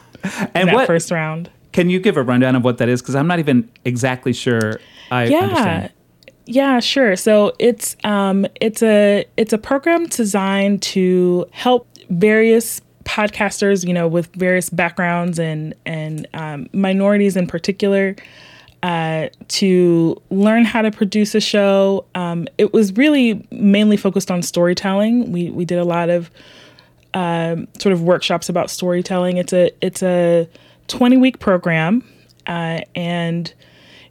And 0.54 0.70
that 0.70 0.74
what 0.76 0.88
first 0.88 1.12
round. 1.12 1.50
can 1.74 1.90
you 1.90 2.00
give 2.00 2.18
a 2.18 2.24
rundown 2.24 2.56
of 2.56 2.64
what 2.64 2.78
that 2.80 2.90
is? 2.90 3.02
Because 3.02 3.16
I'm 3.16 3.28
not 3.28 3.40
even 3.40 3.70
exactly 3.86 4.34
sure 4.34 4.80
I 5.12 5.26
yeah 5.26 5.38
understand. 5.40 5.92
yeah 6.46 6.80
sure 6.80 7.16
so 7.16 7.54
it's 7.60 7.96
um 8.04 8.46
it's 8.60 8.82
a 8.84 9.26
it's 9.38 9.54
a 9.54 9.58
program 9.58 10.08
designed 10.08 10.82
to 10.82 11.46
help 11.52 11.88
various 12.10 12.82
podcasters 13.06 13.86
you 13.88 13.94
know 13.94 14.08
with 14.08 14.28
various 14.36 14.70
backgrounds 14.70 15.40
and 15.40 15.74
and 15.86 16.28
um, 16.34 16.68
minorities 16.74 17.38
in 17.38 17.48
particular 17.48 18.16
uh, 18.88 19.27
to 19.48 20.22
learn 20.29 20.63
how 20.63 20.82
to 20.82 20.91
produce 20.91 21.36
a 21.36 21.41
show 21.41 22.06
um, 22.15 22.48
it 22.58 22.74
was 22.74 22.96
really 22.96 23.46
mainly 23.51 23.98
focused 23.98 24.32
on 24.32 24.41
storytelling 24.41 25.32
we 25.32 25.50
we 25.50 25.65
did 25.65 25.79
a 25.79 25.86
lot 25.86 26.10
of 26.10 26.32
um, 27.17 27.67
sort 27.79 27.94
of 27.94 28.03
workshops 28.03 28.48
about 28.48 28.70
storytelling. 28.70 29.38
It's 29.38 29.53
a 29.53 29.72
it's 29.82 30.03
a 30.03 30.48
20 30.88 31.17
week 31.17 31.39
program, 31.39 32.03
uh, 32.46 32.82
and 32.96 33.51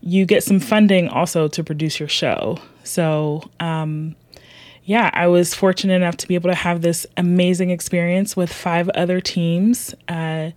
you 0.00 0.26
get 0.26 0.42
some 0.42 0.60
funding 0.60 1.08
also 1.08 1.46
to 1.48 1.62
produce 1.62 2.00
your 2.00 2.08
show. 2.08 2.58
So 2.84 3.48
um, 3.60 4.16
yeah, 4.84 5.10
I 5.14 5.28
was 5.28 5.54
fortunate 5.54 5.94
enough 5.94 6.16
to 6.18 6.28
be 6.28 6.34
able 6.34 6.50
to 6.50 6.56
have 6.56 6.82
this 6.82 7.06
amazing 7.16 7.70
experience 7.70 8.36
with 8.36 8.52
five 8.52 8.88
other 8.90 9.20
teams. 9.20 9.94
Uh, 10.08 10.50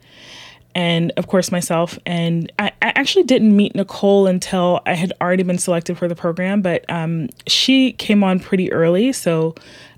and 0.80 1.12
of 1.18 1.28
course 1.28 1.52
myself. 1.52 2.00
And 2.06 2.52
I, 2.58 2.72
I 2.82 2.94
actually 2.96 3.26
didn't 3.26 3.54
meet 3.56 3.76
nicole 3.76 4.28
until 4.28 4.80
i 4.86 4.94
had 4.94 5.12
already 5.22 5.44
been 5.44 5.58
selected 5.58 5.98
for 5.98 6.08
the 6.08 6.16
program 6.16 6.62
but 6.62 6.90
um, 6.90 7.28
she 7.48 7.92
came 7.94 8.24
on 8.24 8.40
pretty 8.40 8.72
early. 8.72 9.12
So 9.12 9.56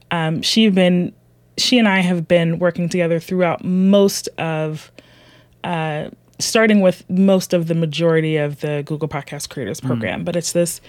um, 0.09 0.41
she 0.41 0.69
been 0.69 1.13
she 1.57 1.77
and 1.77 1.88
i 1.88 2.00
have 2.00 2.27
been 2.27 2.59
working 2.59 2.89
together 2.89 3.19
throughout 3.19 3.63
most 3.63 4.27
of 4.38 4.91
uh, 5.63 6.09
starting 6.39 6.81
with 6.81 7.07
most 7.09 7.53
of 7.53 7.67
the 7.67 7.75
majority 7.75 8.38
of 8.38 8.61
the 8.61 8.83
google 8.85 9.07
podcast 9.07 9.50
creators 9.50 9.79
program 9.79 10.23
but 10.23 10.35
it's 10.35 10.53
this 10.53 10.81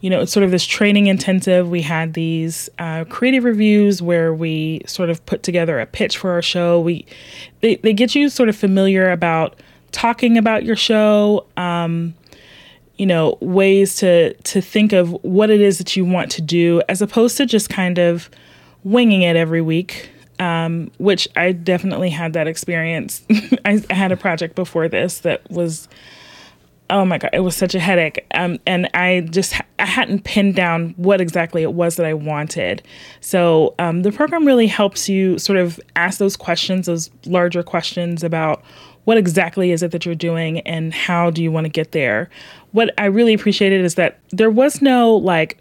you 0.00 0.10
know 0.10 0.20
it's 0.20 0.32
sort 0.32 0.44
of 0.44 0.50
this 0.50 0.64
training 0.64 1.06
intensive. 1.06 1.68
We 1.68 1.82
had 1.82 2.14
these 2.14 2.68
uh, 2.78 3.04
creative 3.04 3.44
reviews 3.44 4.00
where 4.00 4.32
we 4.32 4.82
sort 4.86 5.10
of 5.10 5.24
put 5.26 5.42
together 5.42 5.80
a 5.80 5.86
pitch 5.86 6.18
for 6.18 6.30
our 6.30 6.42
show. 6.42 6.80
We 6.80 7.04
they, 7.60 7.76
they 7.76 7.92
get 7.92 8.14
you 8.14 8.28
sort 8.28 8.48
of 8.48 8.56
familiar 8.56 9.10
about 9.10 9.56
talking 9.92 10.36
about 10.36 10.64
your 10.64 10.76
show 10.76 11.46
um, 11.56 12.14
you 12.96 13.06
know 13.06 13.38
ways 13.40 13.96
to 13.96 14.34
to 14.34 14.60
think 14.60 14.92
of 14.92 15.12
what 15.24 15.50
it 15.50 15.60
is 15.60 15.78
that 15.78 15.96
you 15.96 16.04
want 16.04 16.30
to 16.32 16.42
do 16.42 16.82
as 16.88 17.00
opposed 17.00 17.36
to 17.38 17.46
just 17.46 17.70
kind 17.70 17.98
of 17.98 18.28
winging 18.84 19.22
it 19.22 19.36
every 19.36 19.62
week 19.62 20.10
um, 20.38 20.90
which 20.98 21.26
i 21.36 21.52
definitely 21.52 22.10
had 22.10 22.32
that 22.32 22.46
experience. 22.46 23.22
I, 23.64 23.82
I 23.90 23.94
had 23.94 24.12
a 24.12 24.16
project 24.16 24.54
before 24.54 24.88
this 24.88 25.20
that 25.20 25.48
was 25.50 25.88
oh 26.90 27.04
my 27.04 27.18
god 27.18 27.30
it 27.32 27.40
was 27.40 27.56
such 27.56 27.74
a 27.74 27.80
headache. 27.80 28.24
Um, 28.34 28.58
and 28.66 28.88
i 28.94 29.20
just 29.30 29.54
i 29.78 29.84
hadn't 29.84 30.24
pinned 30.24 30.54
down 30.54 30.94
what 30.96 31.20
exactly 31.20 31.62
it 31.62 31.72
was 31.72 31.96
that 31.96 32.06
i 32.06 32.14
wanted. 32.14 32.82
So 33.20 33.74
um, 33.78 34.02
the 34.02 34.12
program 34.12 34.46
really 34.46 34.66
helps 34.66 35.08
you 35.08 35.38
sort 35.38 35.58
of 35.58 35.80
ask 35.96 36.18
those 36.18 36.36
questions 36.36 36.86
those 36.86 37.10
larger 37.26 37.62
questions 37.62 38.24
about 38.24 38.62
what 39.04 39.16
exactly 39.16 39.70
is 39.70 39.82
it 39.82 39.90
that 39.92 40.04
you're 40.04 40.14
doing 40.14 40.60
and 40.60 40.92
how 40.92 41.30
do 41.30 41.42
you 41.42 41.50
want 41.50 41.64
to 41.64 41.70
get 41.70 41.92
there. 41.92 42.28
What 42.72 42.92
i 42.98 43.06
really 43.06 43.34
appreciated 43.34 43.84
is 43.84 43.94
that 43.94 44.18
there 44.30 44.50
was 44.50 44.82
no 44.82 45.14
like 45.14 45.60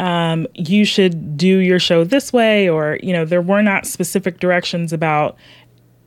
um, 0.00 0.46
you 0.54 0.86
should 0.86 1.36
do 1.36 1.58
your 1.58 1.78
show 1.78 2.04
this 2.04 2.32
way 2.32 2.68
or 2.68 2.98
you 3.02 3.12
know 3.12 3.24
there 3.26 3.42
were 3.42 3.62
not 3.62 3.86
specific 3.86 4.40
directions 4.40 4.92
about 4.92 5.36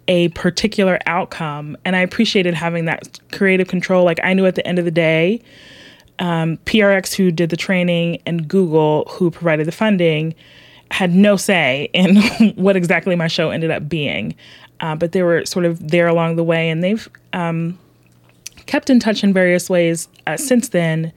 a 0.08 0.30
particular 0.30 1.00
outcome 1.06 1.78
and 1.86 1.96
i 1.96 2.00
appreciated 2.00 2.54
having 2.54 2.86
that 2.86 3.20
creative 3.32 3.68
control. 3.68 4.04
Like 4.04 4.20
i 4.24 4.34
knew 4.34 4.46
at 4.46 4.56
the 4.56 4.66
end 4.68 4.80
of 4.80 4.86
the 4.86 4.92
day 4.92 5.42
um, 6.20 6.58
prx 6.66 7.14
who 7.14 7.32
did 7.32 7.50
the 7.50 7.58
training 7.58 8.22
and 8.26 8.48
google 8.48 9.06
who 9.10 9.32
provided 9.32 9.66
the 9.66 9.72
funding 9.72 10.36
had 10.94 11.12
no 11.12 11.36
say 11.36 11.90
in 11.94 12.16
what 12.56 12.76
exactly 12.76 13.16
my 13.16 13.28
show 13.28 13.50
ended 13.50 13.72
up 13.72 13.90
being. 13.90 14.36
Uh, 14.80 14.96
but 14.96 15.12
they 15.12 15.24
were 15.24 15.44
sort 15.44 15.66
of 15.66 15.90
there 15.90 16.08
along 16.08 16.36
the 16.36 16.44
way 16.44 16.70
and 16.70 16.84
they've 16.84 17.10
um, 17.34 17.80
kept 18.68 18.92
in 18.92 19.00
touch 19.00 19.24
in 19.24 19.34
various 19.34 19.70
ways 19.70 20.08
uh, 20.28 20.38
since 20.38 20.70
then 20.70 21.12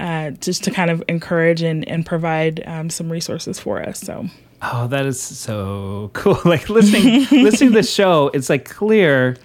uh, 0.00 0.30
just 0.32 0.64
to 0.64 0.70
kind 0.70 0.90
of 0.90 1.02
encourage 1.08 1.62
and, 1.62 1.86
and 1.88 2.04
provide 2.04 2.62
um, 2.66 2.90
some 2.90 3.10
resources 3.10 3.60
for 3.60 3.80
us 3.82 4.00
so 4.00 4.26
Oh, 4.62 4.88
that 4.88 5.06
is 5.06 5.20
so 5.20 6.10
cool. 6.14 6.38
Like 6.44 6.68
listening 6.68 7.26
listening 7.30 7.70
to 7.72 7.76
the 7.78 7.82
show, 7.86 8.30
it's 8.34 8.50
like 8.50 8.64
clear 8.64 9.36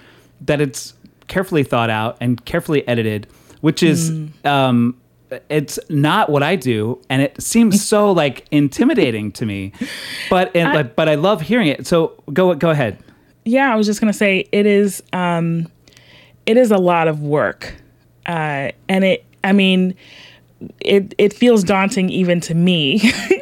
that 0.42 0.60
it's 0.62 0.94
carefully 1.28 1.64
thought 1.64 1.90
out 1.90 2.18
and 2.20 2.44
carefully 2.46 2.88
edited, 2.88 3.28
which 3.62 3.84
is 3.84 4.12
um 4.46 4.98
it's 5.50 5.80
not 5.90 6.30
what 6.30 6.44
I 6.44 6.56
do 6.56 7.00
and 7.10 7.22
it 7.22 7.42
seems 7.42 7.84
so 7.84 8.12
like 8.24 8.46
intimidating 8.52 9.32
to 9.34 9.46
me. 9.46 9.72
But 10.30 10.56
and, 10.56 10.74
but 10.74 10.96
but 10.96 11.10
I 11.10 11.16
love 11.16 11.42
hearing 11.42 11.68
it. 11.68 11.88
So 11.88 12.22
go 12.32 12.54
go 12.56 12.70
ahead. 12.70 12.98
yeah 13.46 13.74
i 13.74 13.76
was 13.76 13.86
just 13.86 14.00
going 14.00 14.12
to 14.12 14.18
say 14.18 14.48
it 14.54 14.66
is 14.66 15.04
um 15.12 15.68
it 16.46 16.56
is 16.56 16.72
a 16.72 16.78
lot 16.78 17.08
of 17.10 17.20
work 17.22 17.76
uh 18.26 18.70
and 18.88 19.04
it 19.04 19.26
i 19.44 19.52
mean 19.52 19.96
it 20.80 21.14
it 21.18 21.34
feels 21.34 21.64
daunting 21.64 22.10
even 22.10 22.40
to 22.40 22.54
me 22.54 23.02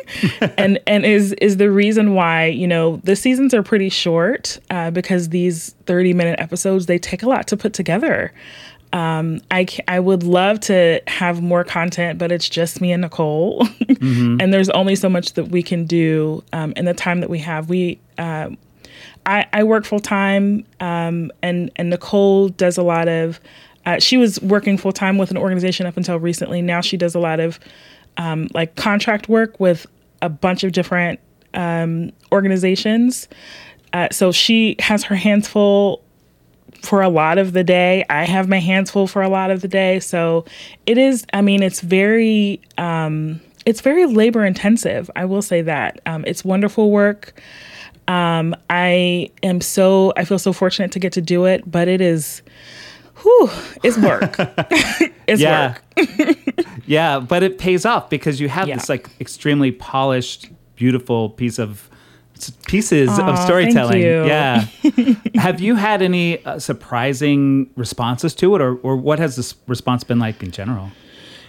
and 0.58 0.80
and 0.88 1.06
is 1.06 1.34
is 1.34 1.58
the 1.58 1.72
reason 1.72 2.14
why 2.14 2.46
you 2.46 2.68
know 2.68 2.98
the 3.04 3.16
seasons 3.16 3.54
are 3.54 3.64
pretty 3.64 3.90
short 3.90 4.60
uh, 4.70 4.92
because 4.92 5.30
these 5.30 5.76
30 5.86 6.14
minute 6.14 6.40
episodes 6.40 6.86
they 6.86 6.98
take 6.98 7.24
a 7.24 7.28
lot 7.28 7.48
to 7.48 7.58
put 7.58 7.74
together 7.74 8.34
um, 8.94 9.40
I, 9.50 9.68
I 9.88 10.00
would 10.00 10.24
love 10.24 10.60
to 10.62 11.02
have 11.08 11.42
more 11.42 11.64
content, 11.64 12.20
but 12.20 12.32
it's 12.32 12.50
just 12.50 12.82
me 12.82 12.92
and 12.92 13.02
Nicole. 13.02 13.66
and 14.02 14.54
there's 14.54 14.70
only 14.72 14.96
so 14.96 15.08
much 15.08 15.34
that 15.34 15.46
we 15.46 15.64
can 15.64 15.86
do 15.86 16.44
um, 16.52 16.74
in 16.76 16.86
the 16.86 16.94
time 16.94 17.22
that 17.22 17.30
we 17.30 17.40
have. 17.40 17.70
We, 17.70 18.00
uh, 18.18 18.50
I, 19.26 19.46
I 19.54 19.64
work 19.64 19.86
full 19.86 20.00
time, 20.00 20.66
um, 20.80 21.32
and, 21.42 21.72
and 21.78 21.90
Nicole 21.90 22.50
does 22.50 22.78
a 22.78 22.84
lot 22.84 23.08
of, 23.08 23.40
uh, 23.86 24.00
she 24.00 24.18
was 24.18 24.40
working 24.42 24.78
full 24.78 24.92
time 24.92 25.18
with 25.18 25.32
an 25.32 25.38
organization 25.38 25.86
up 25.86 25.98
until 25.98 26.18
recently. 26.18 26.62
Now 26.62 26.82
she 26.82 26.98
does 26.98 27.16
a 27.16 27.20
lot 27.20 27.40
of 27.40 27.60
um, 28.18 28.48
like 28.54 28.76
contract 28.76 29.30
work 29.30 29.60
with 29.60 29.88
a 30.22 30.30
bunch 30.30 30.64
of 30.64 30.72
different 30.72 31.20
um, 31.54 32.12
organizations. 32.32 33.28
Uh, 33.94 34.08
so 34.12 34.32
she 34.32 34.76
has 34.80 35.04
her 35.04 35.16
hands 35.16 35.48
full 35.48 36.04
for 36.82 37.02
a 37.02 37.10
lot 37.10 37.38
of 37.38 37.54
the 37.54 37.64
day. 37.64 38.06
I 38.10 38.26
have 38.26 38.48
my 38.48 38.60
hands 38.60 38.92
full 38.92 39.08
for 39.08 39.22
a 39.22 39.30
lot 39.30 39.52
of 39.52 39.62
the 39.62 39.68
day. 39.68 40.00
So 40.00 40.46
it 40.86 40.98
is, 40.98 41.26
I 41.34 41.42
mean, 41.42 41.62
it's 41.62 41.82
very, 41.82 42.62
um, 42.78 43.40
it's 43.66 43.82
very 43.82 44.06
labor 44.06 44.46
intensive. 44.46 45.10
I 45.16 45.26
will 45.26 45.42
say 45.42 45.62
that. 45.62 46.00
Um, 46.06 46.24
it's 46.26 46.44
wonderful 46.44 46.90
work. 46.90 47.40
Um, 48.08 48.56
I 48.70 49.30
am 49.44 49.62
so, 49.62 50.14
I 50.18 50.26
feel 50.26 50.40
so 50.40 50.54
fortunate 50.54 50.92
to 50.94 51.00
get 51.00 51.14
to 51.14 51.22
do 51.22 51.46
it, 51.46 51.70
but 51.70 51.88
it 51.88 52.02
is, 52.02 52.42
whew, 53.22 53.50
it's 53.84 53.98
work. 53.98 54.36
it's 55.28 55.42
Yeah. 55.42 55.76
work. 55.98 56.66
yeah, 56.86 57.20
but 57.20 57.44
it 57.44 57.58
pays 57.58 57.86
off 57.86 58.10
because 58.10 58.40
you 58.40 58.50
have 58.50 58.68
Yeah. 58.68 58.76
this 58.76 58.90
like 58.90 59.10
extremely 59.20 59.72
polished, 59.72 60.50
beautiful 60.76 61.30
piece 61.30 61.60
of 61.60 61.90
pieces 62.68 63.10
Aw, 63.10 63.30
of 63.32 63.38
storytelling. 63.40 64.02
Yeah. 64.02 64.66
have 65.36 65.60
you 65.62 65.76
had 65.76 66.02
any 66.02 66.44
uh, 66.46 66.58
surprising 66.60 67.70
responses 67.76 68.34
to 68.36 68.56
it, 68.56 68.62
or 68.62 68.76
or 68.78 68.96
what 68.98 69.20
has 69.20 69.36
this 69.36 69.56
response 69.68 70.04
been 70.04 70.20
like 70.20 70.42
in 70.44 70.52
general? 70.52 70.90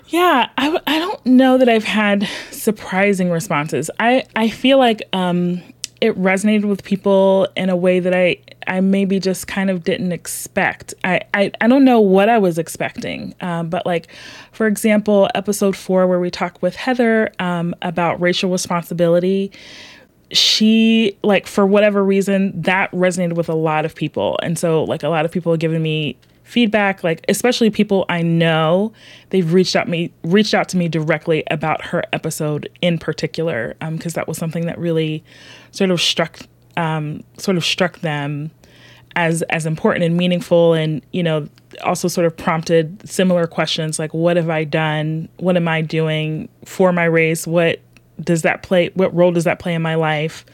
Yeah, 0.08 0.50
I, 0.58 0.64
w- 0.64 0.82
I 0.86 0.98
don't 0.98 1.24
know 1.24 1.56
that 1.56 1.70
I've 1.70 1.84
had 1.84 2.28
surprising 2.50 3.30
responses. 3.30 3.90
I, 3.98 4.24
I 4.36 4.50
feel 4.50 4.76
like 4.76 5.00
um, 5.14 5.62
it 6.02 6.18
resonated 6.18 6.64
with 6.64 6.82
people 6.82 7.46
in 7.56 7.70
a 7.70 7.76
way 7.76 8.00
that 8.00 8.12
I 8.12 8.38
I 8.66 8.80
maybe 8.80 9.20
just 9.20 9.46
kind 9.46 9.70
of 9.70 9.84
didn't 9.84 10.10
expect. 10.10 10.94
I 11.04 11.20
I, 11.32 11.52
I 11.60 11.68
don't 11.68 11.84
know 11.84 12.00
what 12.00 12.28
I 12.28 12.38
was 12.38 12.58
expecting, 12.58 13.36
um, 13.40 13.70
but 13.70 13.86
like 13.86 14.08
for 14.50 14.66
example, 14.66 15.30
episode 15.36 15.76
four 15.76 16.08
where 16.08 16.18
we 16.18 16.28
talk 16.28 16.60
with 16.60 16.74
Heather 16.74 17.32
um, 17.38 17.74
about 17.82 18.20
racial 18.20 18.50
responsibility. 18.50 19.52
She 20.32 21.16
like 21.22 21.46
for 21.46 21.64
whatever 21.64 22.04
reason 22.04 22.60
that 22.62 22.90
resonated 22.90 23.34
with 23.34 23.48
a 23.48 23.54
lot 23.54 23.84
of 23.84 23.94
people, 23.94 24.40
and 24.42 24.58
so 24.58 24.82
like 24.82 25.04
a 25.04 25.08
lot 25.08 25.24
of 25.24 25.30
people 25.30 25.52
have 25.52 25.60
given 25.60 25.80
me 25.80 26.16
feedback 26.44 27.04
like 27.04 27.24
especially 27.28 27.70
people 27.70 28.04
i 28.08 28.20
know 28.20 28.92
they've 29.30 29.52
reached 29.52 29.76
out 29.76 29.88
me 29.88 30.12
reached 30.24 30.54
out 30.54 30.68
to 30.68 30.76
me 30.76 30.88
directly 30.88 31.44
about 31.50 31.84
her 31.84 32.02
episode 32.12 32.68
in 32.80 32.98
particular 32.98 33.74
because 33.90 34.16
um, 34.16 34.18
that 34.18 34.26
was 34.26 34.36
something 34.36 34.66
that 34.66 34.78
really 34.78 35.22
sort 35.70 35.90
of 35.90 36.00
struck 36.00 36.40
um, 36.76 37.22
sort 37.38 37.56
of 37.56 37.64
struck 37.64 38.00
them 38.00 38.50
as 39.16 39.42
as 39.50 39.66
important 39.66 40.04
and 40.04 40.16
meaningful 40.16 40.72
and 40.72 41.02
you 41.12 41.22
know 41.22 41.46
also 41.84 42.08
sort 42.08 42.26
of 42.26 42.36
prompted 42.36 43.08
similar 43.08 43.46
questions 43.46 43.98
like 43.98 44.12
what 44.12 44.36
have 44.36 44.50
i 44.50 44.64
done? 44.64 45.28
What 45.38 45.56
am 45.56 45.68
i 45.68 45.80
doing 45.80 46.48
for 46.64 46.92
my 46.92 47.04
race? 47.04 47.46
What 47.46 47.80
does 48.20 48.42
that 48.42 48.62
play 48.62 48.90
what 48.94 49.14
role 49.14 49.32
does 49.32 49.44
that 49.44 49.58
play 49.58 49.74
in 49.74 49.82
my 49.82 49.94
life? 49.94 50.44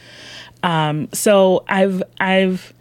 Um, 0.62 1.09
so 1.12 1.64
i've 1.68 2.02
i've 2.21 2.73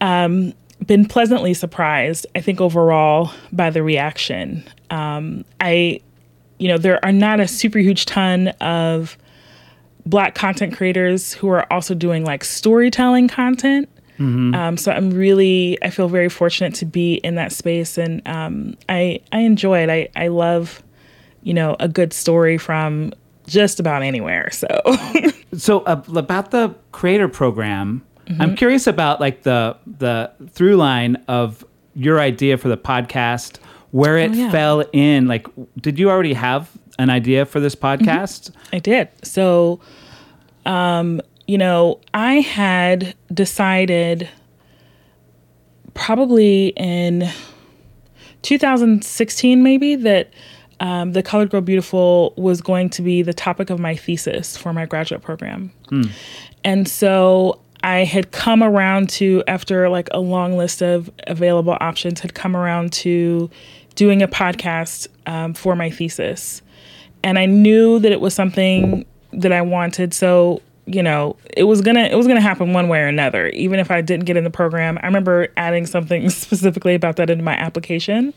um, 0.00 0.54
been 0.86 1.06
pleasantly 1.06 1.54
surprised, 1.54 2.26
I 2.34 2.40
think, 2.40 2.60
overall 2.60 3.32
by 3.52 3.70
the 3.70 3.82
reaction. 3.82 4.64
Um, 4.90 5.44
I, 5.60 6.00
you 6.58 6.68
know, 6.68 6.78
there 6.78 7.04
are 7.04 7.12
not 7.12 7.40
a 7.40 7.48
super 7.48 7.78
huge 7.78 8.06
ton 8.06 8.48
of 8.60 9.16
Black 10.06 10.34
content 10.34 10.76
creators 10.76 11.32
who 11.32 11.48
are 11.48 11.70
also 11.72 11.94
doing 11.94 12.24
like 12.24 12.42
storytelling 12.42 13.28
content. 13.28 13.88
Mm-hmm. 14.18 14.54
Um, 14.54 14.76
so 14.76 14.92
I'm 14.92 15.10
really, 15.10 15.78
I 15.82 15.90
feel 15.90 16.08
very 16.08 16.28
fortunate 16.28 16.74
to 16.76 16.86
be 16.86 17.14
in 17.16 17.36
that 17.36 17.52
space, 17.52 17.96
and 17.96 18.26
um, 18.26 18.76
I 18.88 19.20
I 19.32 19.40
enjoy 19.40 19.80
it. 19.80 19.88
I 19.88 20.08
I 20.16 20.28
love, 20.28 20.82
you 21.42 21.54
know, 21.54 21.76
a 21.80 21.88
good 21.88 22.12
story 22.12 22.58
from 22.58 23.12
just 23.46 23.80
about 23.80 24.02
anywhere. 24.02 24.50
So, 24.50 24.68
so 25.56 25.80
uh, 25.80 26.02
about 26.14 26.50
the 26.50 26.74
creator 26.92 27.28
program, 27.28 28.04
Mm-hmm. 28.30 28.42
I'm 28.42 28.54
curious 28.54 28.86
about 28.86 29.20
like 29.20 29.42
the 29.42 29.76
the 29.86 30.30
through 30.50 30.76
line 30.76 31.16
of 31.26 31.64
your 31.94 32.20
idea 32.20 32.56
for 32.56 32.68
the 32.68 32.76
podcast, 32.76 33.58
where 33.90 34.16
it 34.16 34.30
oh, 34.30 34.34
yeah. 34.34 34.50
fell 34.52 34.84
in. 34.92 35.26
Like, 35.26 35.48
did 35.78 35.98
you 35.98 36.08
already 36.08 36.34
have 36.34 36.70
an 36.98 37.10
idea 37.10 37.44
for 37.44 37.58
this 37.58 37.74
mm-hmm. 37.74 38.04
podcast? 38.04 38.50
Mm-hmm. 38.50 38.76
I 38.76 38.78
did. 38.78 39.08
So, 39.24 39.80
um, 40.64 41.20
you 41.48 41.58
know, 41.58 42.00
I 42.14 42.34
had 42.34 43.16
decided 43.34 44.28
probably 45.94 46.68
in 46.76 47.28
2016, 48.42 49.62
maybe 49.62 49.96
that. 49.96 50.32
Um, 50.82 51.12
the 51.12 51.22
Colored 51.22 51.50
Girl 51.50 51.60
Beautiful 51.60 52.32
was 52.38 52.62
going 52.62 52.88
to 52.88 53.02
be 53.02 53.20
the 53.20 53.34
topic 53.34 53.68
of 53.68 53.78
my 53.78 53.94
thesis 53.94 54.56
for 54.56 54.72
my 54.72 54.86
graduate 54.86 55.20
program. 55.20 55.70
Mm. 55.90 56.10
And 56.64 56.88
so 56.88 57.60
I 57.82 58.04
had 58.04 58.30
come 58.32 58.62
around 58.62 59.08
to, 59.10 59.42
after 59.48 59.88
like 59.88 60.08
a 60.12 60.20
long 60.20 60.56
list 60.56 60.82
of 60.82 61.10
available 61.26 61.76
options, 61.80 62.20
had 62.20 62.34
come 62.34 62.56
around 62.56 62.92
to 62.94 63.50
doing 63.94 64.22
a 64.22 64.28
podcast 64.28 65.08
um, 65.26 65.54
for 65.54 65.74
my 65.74 65.90
thesis. 65.90 66.62
And 67.22 67.38
I 67.38 67.46
knew 67.46 67.98
that 67.98 68.12
it 68.12 68.20
was 68.20 68.34
something 68.34 69.04
that 69.32 69.52
I 69.52 69.62
wanted. 69.62 70.14
So, 70.14 70.62
you 70.86 71.02
know, 71.02 71.36
it 71.56 71.64
was 71.64 71.80
gonna 71.80 72.04
it 72.04 72.16
was 72.16 72.26
gonna 72.26 72.40
happen 72.40 72.72
one 72.72 72.88
way 72.88 73.00
or 73.00 73.06
another, 73.06 73.48
even 73.50 73.78
if 73.78 73.90
I 73.90 74.00
didn't 74.00 74.24
get 74.24 74.36
in 74.36 74.44
the 74.44 74.50
program. 74.50 74.98
I 75.02 75.06
remember 75.06 75.48
adding 75.56 75.86
something 75.86 76.30
specifically 76.30 76.94
about 76.94 77.16
that 77.16 77.30
into 77.30 77.44
my 77.44 77.54
application. 77.54 78.32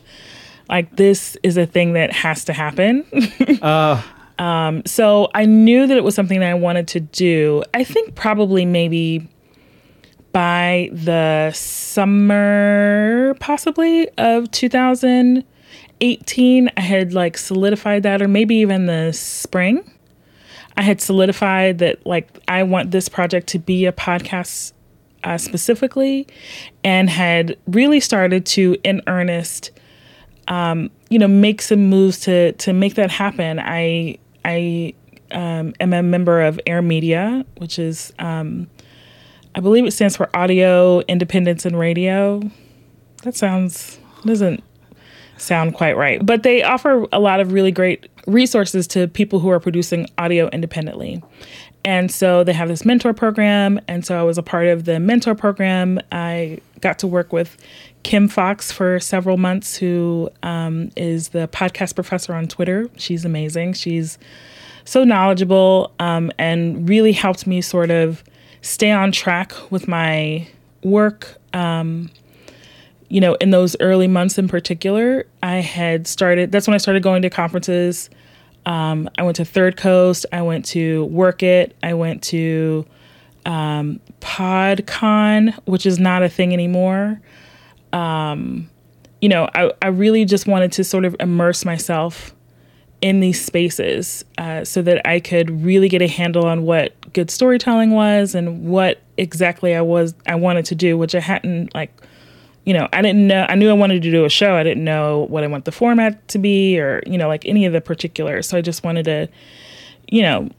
Like 0.69 0.95
this 0.95 1.38
is 1.43 1.57
a 1.57 1.65
thing 1.65 1.93
that 1.93 2.12
has 2.12 2.45
to 2.45 2.53
happen. 2.53 3.05
uh. 3.62 4.01
Um, 4.39 4.83
so 4.85 5.29
I 5.35 5.45
knew 5.45 5.85
that 5.85 5.95
it 5.95 6.03
was 6.03 6.15
something 6.15 6.39
that 6.39 6.50
I 6.50 6.55
wanted 6.55 6.88
to 6.89 7.00
do. 7.00 7.63
I 7.73 7.83
think 7.83 8.15
probably 8.15 8.65
maybe 8.65 9.29
by 10.33 10.89
the 10.91 11.53
summer, 11.53 13.35
possibly 13.39 14.09
of 14.17 14.51
2018, 14.51 16.72
I 16.75 16.81
had 16.81 17.13
like 17.13 17.37
solidified 17.37 18.03
that, 18.03 18.22
or 18.22 18.27
maybe 18.27 18.55
even 18.55 18.87
the 18.87 19.13
spring. 19.13 19.89
I 20.75 20.81
had 20.81 21.00
solidified 21.00 21.77
that 21.77 22.05
like 22.05 22.27
I 22.48 22.63
want 22.63 22.91
this 22.91 23.07
project 23.07 23.48
to 23.50 23.59
be 23.59 23.85
a 23.85 23.93
podcast 23.93 24.74
uh, 25.24 25.37
specifically, 25.37 26.27
and 26.83 27.09
had 27.09 27.57
really 27.67 28.01
started 28.01 28.46
to, 28.48 28.75
in 28.83 29.01
earnest, 29.07 29.72
um, 30.48 30.89
you 31.09 31.19
know, 31.19 31.27
make 31.27 31.61
some 31.61 31.89
moves 31.89 32.22
to 32.22 32.53
to 32.53 32.74
make 32.74 32.96
that 32.96 33.11
happen. 33.11 33.59
I 33.59 34.17
I 34.43 34.96
um, 35.31 35.75
am 35.79 35.93
a 35.93 36.01
member 36.01 36.41
of 36.41 36.59
Air 36.65 36.81
Media, 36.81 37.46
which 37.57 37.77
is 37.77 38.11
um, 38.17 38.67
I 39.55 39.59
believe 39.59 39.85
it 39.85 39.92
stands 39.92 40.16
for 40.16 40.29
Audio 40.35 41.01
Independence 41.01 41.66
and 41.66 41.77
Radio. 41.77 42.42
That 43.24 43.35
sounds 43.35 44.00
doesn't 44.25 44.63
sound 45.37 45.74
quite 45.74 45.98
right, 45.98 46.25
but 46.25 46.44
they 46.44 46.63
offer 46.63 47.05
a 47.11 47.20
lot 47.20 47.39
of 47.39 47.51
really 47.51 47.72
great 47.72 48.07
resources 48.25 48.87
to 48.87 49.07
people 49.07 49.39
who 49.39 49.50
are 49.50 49.59
producing 49.59 50.07
audio 50.18 50.48
independently. 50.50 51.22
And 51.85 52.09
so 52.09 52.44
they 52.44 52.53
have 52.53 52.70
this 52.70 52.85
mentor 52.85 53.13
program. 53.13 53.79
And 53.87 54.05
so 54.05 54.18
I 54.18 54.24
was 54.24 54.37
a 54.37 54.44
part 54.44 54.68
of 54.68 54.85
the 54.85 55.00
mentor 55.00 55.35
program. 55.35 56.00
I 56.11 56.59
got 56.79 57.00
to 57.00 57.07
work 57.07 57.33
with 57.33 57.57
Kim 58.03 58.27
Fox 58.27 58.72
for 58.72 59.00
several 59.00 59.37
months, 59.37 59.75
who 59.75 60.29
um, 60.44 60.92
is 60.96 61.29
the 61.29 61.48
podcast 61.50 61.96
professor 61.96 62.33
on 62.33 62.48
Twitter. 62.48 62.89
She's 62.96 63.25
amazing. 63.25 63.74
She's 63.74 64.18
so 64.85 65.03
knowledgeable 65.03 65.92
um, 66.00 66.31
and 66.37 66.87
really 66.87 67.11
helped 67.11 67.48
me 67.48 67.61
sort 67.61 67.92
of 67.92 68.24
stay 68.63 68.89
on 68.89 69.11
track 69.11 69.53
with 69.69 69.87
my 69.87 70.47
work. 70.83 71.37
Um, 71.53 72.09
you 73.09 73.21
know, 73.21 73.35
in 73.35 73.51
those 73.51 73.75
early 73.79 74.07
months 74.07 74.39
in 74.39 74.47
particular, 74.47 75.27
I 75.43 75.57
had 75.57 76.07
started, 76.07 76.51
that's 76.51 76.65
when 76.65 76.73
I 76.73 76.79
started 76.79 77.03
going 77.03 77.21
to 77.21 77.29
conferences. 77.29 78.09
Um, 78.65 79.09
I 79.17 79.23
went 79.23 79.35
to 79.35 79.45
Third 79.45 79.77
Coast, 79.77 80.25
I 80.31 80.41
went 80.41 80.65
to 80.67 81.05
Werk 81.05 81.43
It, 81.43 81.75
I 81.83 81.93
went 81.93 82.23
to 82.23 82.85
um, 83.45 83.99
PodCon, 84.21 85.53
which 85.65 85.85
is 85.85 85.99
not 85.99 86.23
a 86.23 86.29
thing 86.29 86.53
anymore. 86.53 87.21
Um, 87.91 88.69
you 89.21 89.29
know, 89.29 89.49
I, 89.53 89.71
I 89.81 89.87
really 89.87 90.25
just 90.25 90.47
wanted 90.47 90.71
to 90.73 90.83
sort 90.83 91.05
of 91.05 91.15
immerse 91.19 91.65
myself 91.65 92.33
in 93.03 93.20
these 93.20 93.44
spaces 93.44 94.24
uh, 94.37 94.63
so 94.63 94.81
that 94.81 95.05
I 95.05 95.20
could 95.20 95.61
really 95.61 95.89
get 95.89 96.01
a 96.01 96.07
handle 96.07 96.46
on 96.46 96.63
what 96.63 96.96
good 97.11 97.29
storytelling 97.29 97.92
was 97.92 98.33
and 98.33 98.63
what 98.63 99.01
exactly 99.18 99.75
I 99.75 99.81
was 99.81 100.16
I 100.25 100.35
wanted 100.35 100.63
to 100.68 100.75
do, 100.75 100.98
which 100.98 101.13
I 101.13 101.20
hadn't 101.20 101.75
like 101.75 101.92
you 102.63 102.74
know, 102.74 102.87
I 102.94 103.01
didn't 103.01 103.27
know 103.27 103.46
I 103.50 103.55
knew 103.55 103.70
I 103.70 103.74
wanted 103.74 104.01
to 104.03 104.09
do 104.09 104.24
a 104.24 104.29
show. 104.29 104.55
I 104.55 104.63
didn't 104.63 104.85
know 104.85 105.27
what 105.29 105.44
I 105.44 105.48
want 105.48 105.66
the 105.66 105.72
format 105.74 106.25
to 106.29 106.39
be 106.39 106.79
or, 106.79 107.03
you 107.05 107.18
know, 107.18 107.27
like 107.27 107.46
any 107.46 107.66
of 107.66 107.74
the 107.74 107.81
particulars. 107.81 108.48
So 108.48 108.57
I 108.57 108.61
just 108.61 108.85
wanted 108.85 109.03
to, 109.03 109.27
you 110.07 110.22
know, 110.22 110.50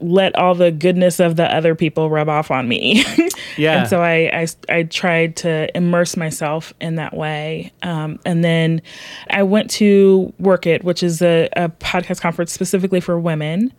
let 0.00 0.34
all 0.36 0.54
the 0.54 0.70
goodness 0.70 1.20
of 1.20 1.36
the 1.36 1.54
other 1.54 1.74
people 1.74 2.10
rub 2.10 2.28
off 2.28 2.50
on 2.50 2.68
me. 2.68 3.04
yeah. 3.56 3.80
and 3.80 3.88
so 3.88 4.02
I, 4.02 4.30
I, 4.32 4.46
I 4.68 4.82
tried 4.84 5.36
to 5.36 5.74
immerse 5.76 6.16
myself 6.16 6.72
in 6.80 6.96
that 6.96 7.14
way. 7.14 7.72
Um, 7.82 8.18
and 8.24 8.44
then 8.44 8.82
I 9.30 9.42
went 9.42 9.70
to 9.72 10.32
Werk 10.38 10.66
It, 10.66 10.84
which 10.84 11.02
is 11.02 11.22
a, 11.22 11.48
a 11.56 11.68
podcast 11.68 12.20
conference 12.20 12.52
specifically 12.52 13.00
for 13.00 13.18
women. 13.18 13.72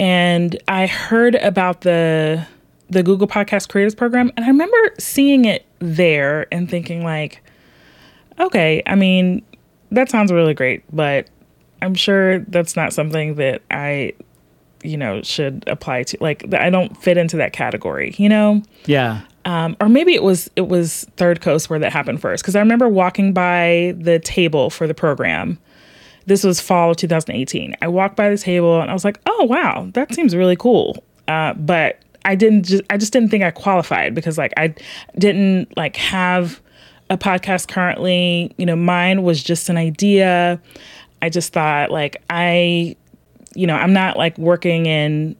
And 0.00 0.56
I 0.68 0.86
heard 0.86 1.34
about 1.36 1.82
the 1.82 2.46
the 2.90 3.02
Google 3.02 3.26
Podcast 3.26 3.68
Creators 3.68 3.94
Program, 3.94 4.32
and 4.34 4.46
I 4.46 4.48
remember 4.48 4.94
seeing 4.98 5.44
it 5.44 5.66
there 5.78 6.46
and 6.50 6.70
thinking 6.70 7.04
like, 7.04 7.42
okay, 8.40 8.82
I 8.86 8.94
mean, 8.94 9.42
that 9.90 10.08
sounds 10.08 10.32
really 10.32 10.54
great, 10.54 10.84
but 10.90 11.28
I'm 11.82 11.94
sure 11.94 12.40
that's 12.40 12.76
not 12.76 12.92
something 12.92 13.34
that 13.34 13.62
I 13.70 14.14
you 14.82 14.96
know 14.96 15.22
should 15.22 15.64
apply 15.66 16.02
to 16.02 16.16
like 16.20 16.52
i 16.54 16.70
don't 16.70 16.96
fit 17.02 17.16
into 17.16 17.36
that 17.36 17.52
category 17.52 18.14
you 18.18 18.28
know? 18.28 18.62
Yeah. 18.86 19.22
Um, 19.44 19.76
or 19.80 19.88
maybe 19.88 20.14
it 20.14 20.22
was 20.22 20.50
it 20.56 20.68
was 20.68 21.04
third 21.16 21.40
coast 21.40 21.70
where 21.70 21.78
that 21.78 21.92
happened 21.92 22.20
first. 22.20 22.42
Because 22.42 22.56
i 22.56 22.60
remember 22.60 22.88
walking 22.88 23.32
by 23.32 23.94
the 23.98 24.18
table 24.18 24.70
for 24.70 24.86
the 24.86 24.94
program. 24.94 25.58
This 26.26 26.44
was 26.44 26.60
fall 26.60 26.90
of 26.90 26.96
2018 26.98 27.74
i 27.80 27.88
walked 27.88 28.16
by 28.16 28.28
the 28.28 28.36
table 28.38 28.80
and 28.80 28.90
i 28.90 28.92
was 28.92 29.04
like 29.04 29.18
oh 29.26 29.44
wow 29.44 29.88
that 29.94 30.14
seems 30.14 30.36
really 30.36 30.56
cool. 30.56 31.02
Uh, 31.26 31.54
but 31.54 32.00
i 32.24 32.34
didn't 32.34 32.64
just 32.64 32.82
i 32.90 32.96
just 32.96 33.12
didn't 33.12 33.30
think 33.30 33.42
i 33.42 33.50
qualified 33.50 34.14
because 34.14 34.36
like 34.36 34.52
i 34.56 34.74
didn't 35.16 35.74
like 35.76 35.96
have 35.96 36.60
a 37.10 37.16
podcast 37.16 37.68
currently. 37.68 38.52
You 38.58 38.66
know 38.66 38.76
mine 38.76 39.22
was 39.22 39.42
just 39.42 39.68
an 39.68 39.76
idea. 39.76 40.60
I 41.22 41.30
just 41.30 41.52
thought 41.52 41.90
like 41.90 42.22
i 42.30 42.96
you 43.54 43.66
know, 43.66 43.74
I'm 43.74 43.92
not 43.92 44.16
like 44.16 44.36
working 44.38 44.86
in 44.86 45.36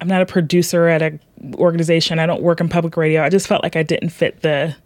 I'm 0.00 0.08
not 0.08 0.22
a 0.22 0.26
producer 0.26 0.88
at 0.88 1.02
a 1.02 1.18
organization. 1.54 2.18
I 2.18 2.26
don't 2.26 2.42
work 2.42 2.60
in 2.60 2.68
public 2.68 2.96
radio. 2.96 3.22
I 3.22 3.28
just 3.28 3.46
felt 3.46 3.62
like 3.62 3.76
I 3.76 3.82
didn't 3.82 4.10
fit 4.10 4.42
the 4.42 4.76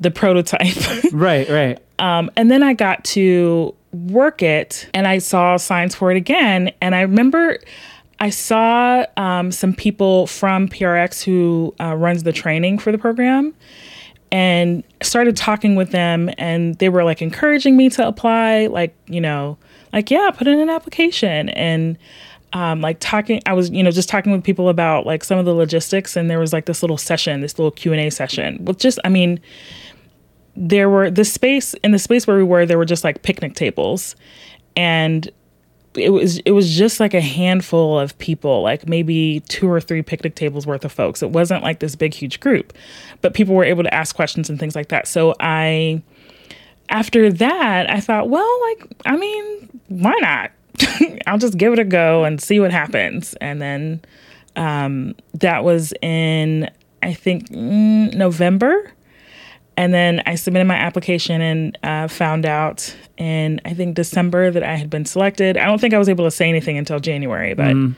the 0.00 0.10
prototype. 0.10 0.76
right, 1.12 1.48
right. 1.48 1.78
Um, 1.98 2.30
and 2.36 2.50
then 2.50 2.62
I 2.62 2.72
got 2.72 3.04
to 3.04 3.74
Werk 3.92 4.42
It 4.42 4.88
and 4.94 5.06
I 5.06 5.18
saw 5.18 5.56
signs 5.56 5.94
for 5.94 6.10
it 6.10 6.16
again. 6.16 6.72
And 6.80 6.94
I 6.94 7.02
remember 7.02 7.58
I 8.18 8.30
saw 8.30 9.04
um, 9.16 9.52
some 9.52 9.74
people 9.74 10.26
from 10.26 10.68
PRX 10.68 11.22
who 11.22 11.74
uh, 11.80 11.94
runs 11.94 12.22
the 12.22 12.32
training 12.32 12.78
for 12.78 12.92
the 12.92 12.98
program 12.98 13.54
and 14.32 14.84
started 15.02 15.36
talking 15.36 15.74
with 15.74 15.90
them. 15.90 16.30
And 16.38 16.76
they 16.76 16.88
were 16.88 17.04
like 17.04 17.20
encouraging 17.20 17.76
me 17.76 17.90
to 17.90 18.06
apply, 18.06 18.66
like, 18.66 18.94
you 19.06 19.20
know, 19.20 19.58
like, 19.92 20.10
yeah, 20.10 20.30
put 20.30 20.46
in 20.46 20.58
an 20.58 20.70
application. 20.70 21.48
And 21.50 21.98
um, 22.52 22.80
like 22.80 22.96
talking 22.98 23.40
i 23.46 23.52
was 23.52 23.70
you 23.70 23.80
know 23.80 23.92
just 23.92 24.08
talking 24.08 24.32
with 24.32 24.42
people 24.42 24.68
about 24.68 25.06
like 25.06 25.22
some 25.22 25.38
of 25.38 25.44
the 25.44 25.54
logistics. 25.54 26.16
And 26.16 26.28
there 26.28 26.40
was 26.40 26.52
like 26.52 26.66
this 26.66 26.82
little 26.82 26.98
session 26.98 27.42
this 27.42 27.58
little 27.58 27.70
q&a 27.70 28.10
session 28.10 28.64
with 28.64 28.78
just 28.78 28.98
i 29.04 29.08
mean 29.08 29.38
there 30.56 30.90
were 30.90 31.10
the 31.10 31.24
space 31.24 31.74
in 31.84 31.92
the 31.92 31.98
space 31.98 32.26
where 32.26 32.36
we 32.36 32.42
were 32.42 32.66
there 32.66 32.78
were 32.78 32.84
just 32.84 33.04
like 33.04 33.22
picnic 33.22 33.54
tables. 33.54 34.16
And 34.76 35.30
it 35.94 36.10
was 36.10 36.38
it 36.40 36.52
was 36.52 36.70
just 36.76 37.00
like 37.00 37.14
a 37.14 37.20
handful 37.20 37.98
of 37.98 38.16
people 38.18 38.62
like 38.62 38.88
maybe 38.88 39.40
two 39.48 39.68
or 39.68 39.80
three 39.80 40.02
picnic 40.02 40.34
tables 40.36 40.66
worth 40.66 40.84
of 40.84 40.92
folks. 40.92 41.22
It 41.22 41.30
wasn't 41.30 41.62
like 41.62 41.80
this 41.80 41.96
big 41.96 42.14
huge 42.14 42.40
group 42.40 42.72
but 43.22 43.34
people 43.34 43.54
were 43.54 43.64
able 43.64 43.82
to 43.82 43.92
ask 43.92 44.14
questions 44.14 44.48
and 44.48 44.58
things 44.58 44.76
like 44.76 44.88
that. 44.88 45.08
So 45.08 45.34
i 45.40 46.02
after 46.90 47.32
that 47.32 47.90
i 47.90 48.00
thought 48.00 48.28
well 48.28 48.60
like 48.68 48.86
i 49.06 49.16
mean 49.16 49.80
why 49.88 50.14
not 50.20 50.50
i'll 51.26 51.38
just 51.38 51.56
give 51.56 51.72
it 51.72 51.78
a 51.78 51.84
go 51.84 52.24
and 52.24 52.40
see 52.40 52.60
what 52.60 52.70
happens 52.70 53.34
and 53.40 53.60
then 53.60 54.00
um, 54.56 55.14
that 55.34 55.64
was 55.64 55.92
in 56.02 56.68
i 57.02 57.14
think 57.14 57.48
mm, 57.50 58.12
november 58.14 58.92
and 59.80 59.94
then 59.94 60.22
I 60.26 60.34
submitted 60.34 60.66
my 60.66 60.74
application 60.74 61.40
and 61.40 61.78
uh, 61.82 62.06
found 62.06 62.44
out 62.44 62.94
in, 63.16 63.62
I 63.64 63.72
think, 63.72 63.94
December 63.94 64.50
that 64.50 64.62
I 64.62 64.74
had 64.76 64.90
been 64.90 65.06
selected. 65.06 65.56
I 65.56 65.64
don't 65.64 65.80
think 65.80 65.94
I 65.94 65.98
was 65.98 66.10
able 66.10 66.26
to 66.26 66.30
say 66.30 66.50
anything 66.50 66.76
until 66.76 67.00
January, 67.00 67.54
but 67.54 67.74
mm. 67.74 67.94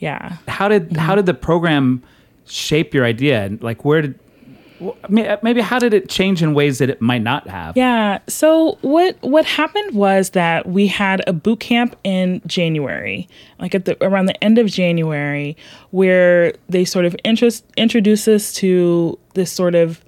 yeah. 0.00 0.38
How 0.48 0.66
did 0.66 0.88
mm-hmm. 0.88 0.98
how 0.98 1.14
did 1.14 1.26
the 1.26 1.34
program 1.34 2.02
shape 2.46 2.92
your 2.92 3.04
idea? 3.04 3.56
Like, 3.60 3.84
where 3.84 4.02
did 4.02 4.18
maybe 5.08 5.60
how 5.60 5.78
did 5.78 5.94
it 5.94 6.08
change 6.08 6.42
in 6.42 6.54
ways 6.54 6.78
that 6.78 6.90
it 6.90 7.00
might 7.00 7.22
not 7.22 7.48
have? 7.48 7.76
Yeah. 7.76 8.18
So 8.28 8.78
what 8.82 9.16
what 9.22 9.44
happened 9.44 9.94
was 9.94 10.30
that 10.30 10.66
we 10.66 10.86
had 10.86 11.22
a 11.26 11.32
boot 11.32 11.60
camp 11.60 11.96
in 12.04 12.40
January, 12.46 13.28
like 13.58 13.74
at 13.74 13.84
the 13.84 14.02
around 14.04 14.26
the 14.26 14.44
end 14.44 14.58
of 14.58 14.66
January, 14.66 15.56
where 15.90 16.54
they 16.68 16.84
sort 16.84 17.04
of 17.04 17.14
interest 17.24 17.64
introduce 17.76 18.26
us 18.28 18.52
to 18.54 19.18
this 19.34 19.52
sort 19.52 19.74
of 19.74 20.02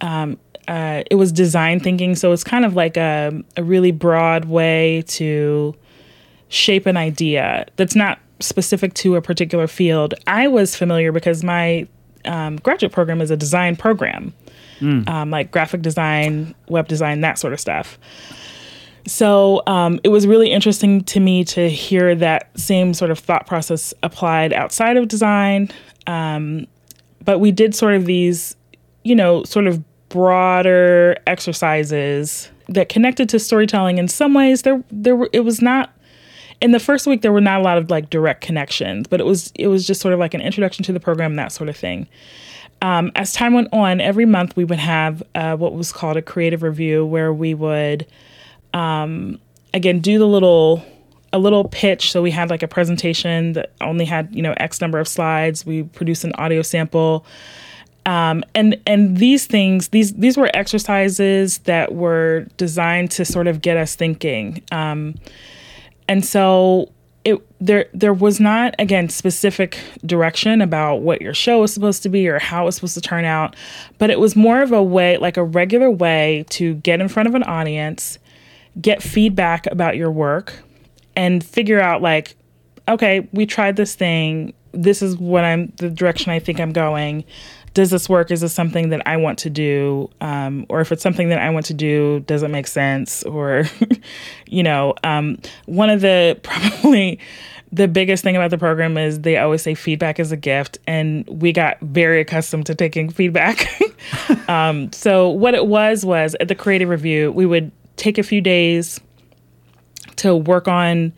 um, 0.00 0.38
uh, 0.68 1.02
it 1.10 1.14
was 1.14 1.32
design 1.32 1.80
thinking. 1.80 2.14
So 2.14 2.32
it's 2.32 2.44
kind 2.44 2.64
of 2.64 2.76
like 2.76 2.96
a, 2.96 3.42
a 3.56 3.64
really 3.64 3.90
broad 3.90 4.44
way 4.44 5.02
to 5.08 5.74
shape 6.48 6.86
an 6.86 6.96
idea 6.96 7.66
that's 7.76 7.94
not 7.94 8.18
specific 8.40 8.94
to 8.94 9.16
a 9.16 9.22
particular 9.22 9.66
field. 9.66 10.14
I 10.26 10.48
was 10.48 10.76
familiar 10.76 11.10
because 11.10 11.42
my 11.42 11.88
um, 12.24 12.56
graduate 12.56 12.92
program 12.92 13.20
is 13.20 13.30
a 13.30 13.36
design 13.36 13.76
program, 13.76 14.32
mm. 14.80 15.08
um, 15.08 15.30
like 15.30 15.50
graphic 15.50 15.82
design, 15.82 16.54
web 16.68 16.88
design, 16.88 17.20
that 17.22 17.38
sort 17.38 17.52
of 17.52 17.60
stuff. 17.60 17.98
So 19.06 19.62
um, 19.66 20.00
it 20.04 20.08
was 20.08 20.26
really 20.26 20.50
interesting 20.50 21.02
to 21.04 21.20
me 21.20 21.44
to 21.44 21.68
hear 21.68 22.14
that 22.16 22.50
same 22.58 22.92
sort 22.92 23.10
of 23.10 23.18
thought 23.18 23.46
process 23.46 23.94
applied 24.02 24.52
outside 24.52 24.96
of 24.96 25.08
design. 25.08 25.70
Um, 26.06 26.66
but 27.24 27.38
we 27.38 27.50
did 27.50 27.74
sort 27.74 27.94
of 27.94 28.04
these, 28.04 28.56
you 29.04 29.14
know, 29.14 29.44
sort 29.44 29.66
of 29.66 29.82
broader 30.08 31.16
exercises 31.26 32.50
that 32.68 32.88
connected 32.88 33.28
to 33.30 33.38
storytelling 33.38 33.98
in 33.98 34.08
some 34.08 34.34
ways 34.34 34.62
there 34.62 34.82
there 34.90 35.16
were 35.16 35.28
it 35.32 35.40
was 35.40 35.60
not 35.60 35.92
in 36.60 36.72
the 36.72 36.80
first 36.80 37.06
week 37.06 37.22
there 37.22 37.32
were 37.32 37.40
not 37.40 37.60
a 37.60 37.62
lot 37.62 37.78
of 37.78 37.90
like 37.90 38.10
direct 38.10 38.40
connections 38.40 39.06
but 39.06 39.20
it 39.20 39.24
was 39.24 39.52
it 39.54 39.68
was 39.68 39.86
just 39.86 40.00
sort 40.00 40.14
of 40.14 40.20
like 40.20 40.34
an 40.34 40.40
introduction 40.40 40.84
to 40.84 40.92
the 40.92 41.00
program 41.00 41.36
that 41.36 41.52
sort 41.52 41.68
of 41.68 41.76
thing. 41.76 42.06
Um, 42.80 43.10
as 43.16 43.32
time 43.32 43.54
went 43.54 43.68
on 43.72 44.00
every 44.00 44.24
month 44.24 44.56
we 44.56 44.64
would 44.64 44.78
have 44.78 45.22
uh, 45.34 45.56
what 45.56 45.74
was 45.74 45.92
called 45.92 46.16
a 46.16 46.22
creative 46.22 46.62
review 46.62 47.04
where 47.04 47.32
we 47.32 47.54
would 47.54 48.06
um, 48.72 49.40
again 49.74 50.00
do 50.00 50.18
the 50.18 50.26
little 50.26 50.84
a 51.32 51.38
little 51.38 51.64
pitch. 51.64 52.10
So 52.12 52.22
we 52.22 52.30
had 52.30 52.50
like 52.50 52.62
a 52.62 52.68
presentation 52.68 53.52
that 53.52 53.72
only 53.80 54.04
had 54.04 54.34
you 54.34 54.42
know 54.42 54.54
x 54.56 54.80
number 54.80 54.98
of 54.98 55.08
slides. 55.08 55.66
We 55.66 55.82
produced 55.82 56.24
an 56.24 56.32
audio 56.34 56.62
sample. 56.62 57.24
Um, 58.06 58.42
and 58.54 58.80
and 58.86 59.18
these 59.18 59.46
things 59.46 59.88
these 59.88 60.14
these 60.14 60.36
were 60.36 60.50
exercises 60.54 61.58
that 61.58 61.94
were 61.94 62.46
designed 62.56 63.10
to 63.12 63.24
sort 63.24 63.46
of 63.46 63.60
get 63.60 63.76
us 63.76 63.94
thinking. 63.94 64.62
Um, 64.72 65.16
and 66.08 66.24
so 66.24 66.90
it 67.24 67.38
there 67.60 67.86
there 67.92 68.14
was 68.14 68.40
not 68.40 68.74
again 68.78 69.08
specific 69.08 69.78
direction 70.04 70.60
about 70.60 70.96
what 71.02 71.20
your 71.20 71.34
show 71.34 71.60
was 71.60 71.72
supposed 71.72 72.02
to 72.02 72.08
be 72.08 72.26
or 72.26 72.38
how 72.38 72.62
it 72.62 72.66
was 72.66 72.76
supposed 72.76 72.94
to 72.94 73.00
turn 73.00 73.24
out 73.24 73.54
but 73.98 74.10
it 74.10 74.18
was 74.18 74.34
more 74.34 74.62
of 74.62 74.72
a 74.72 74.82
way 74.82 75.16
like 75.18 75.36
a 75.36 75.44
regular 75.44 75.90
way 75.90 76.44
to 76.48 76.74
get 76.76 77.00
in 77.00 77.08
front 77.08 77.28
of 77.28 77.34
an 77.34 77.42
audience 77.44 78.18
get 78.80 79.02
feedback 79.02 79.66
about 79.66 79.96
your 79.96 80.10
work 80.10 80.62
and 81.16 81.44
figure 81.44 81.80
out 81.80 82.00
like 82.00 82.36
okay 82.88 83.28
we 83.32 83.44
tried 83.44 83.76
this 83.76 83.94
thing. 83.94 84.54
This 84.72 85.02
is 85.02 85.16
what 85.16 85.44
i'm 85.44 85.72
the 85.76 85.90
direction 85.90 86.30
i 86.30 86.38
think 86.38 86.60
i'm 86.60 86.72
going 86.72 87.24
does 87.78 87.90
this 87.90 88.08
work? 88.08 88.32
Is 88.32 88.40
this 88.40 88.52
something 88.52 88.88
that 88.88 89.06
I 89.06 89.18
want 89.18 89.38
to 89.38 89.50
do? 89.50 90.10
Um, 90.20 90.66
or 90.68 90.80
if 90.80 90.90
it's 90.90 91.00
something 91.00 91.28
that 91.28 91.38
I 91.38 91.48
want 91.50 91.66
to 91.66 91.74
do, 91.74 92.18
does 92.26 92.42
it 92.42 92.48
make 92.48 92.66
sense? 92.66 93.22
Or, 93.22 93.66
you 94.48 94.64
know, 94.64 94.94
um, 95.04 95.38
one 95.66 95.88
of 95.88 96.00
the 96.00 96.40
probably 96.42 97.20
the 97.70 97.86
biggest 97.86 98.24
thing 98.24 98.34
about 98.34 98.50
the 98.50 98.58
program 98.58 98.98
is 98.98 99.20
they 99.20 99.36
always 99.36 99.62
say 99.62 99.76
feedback 99.76 100.18
is 100.18 100.32
a 100.32 100.36
gift, 100.36 100.78
and 100.88 101.24
we 101.28 101.52
got 101.52 101.78
very 101.80 102.20
accustomed 102.20 102.66
to 102.66 102.74
taking 102.74 103.10
feedback. 103.10 103.68
um, 104.48 104.92
so 104.92 105.28
what 105.28 105.54
it 105.54 105.68
was 105.68 106.04
was 106.04 106.34
at 106.40 106.48
the 106.48 106.56
creative 106.56 106.88
review, 106.88 107.30
we 107.30 107.46
would 107.46 107.70
take 107.94 108.18
a 108.18 108.24
few 108.24 108.40
days 108.40 108.98
to 110.16 110.34
work 110.34 110.66
on 110.66 111.12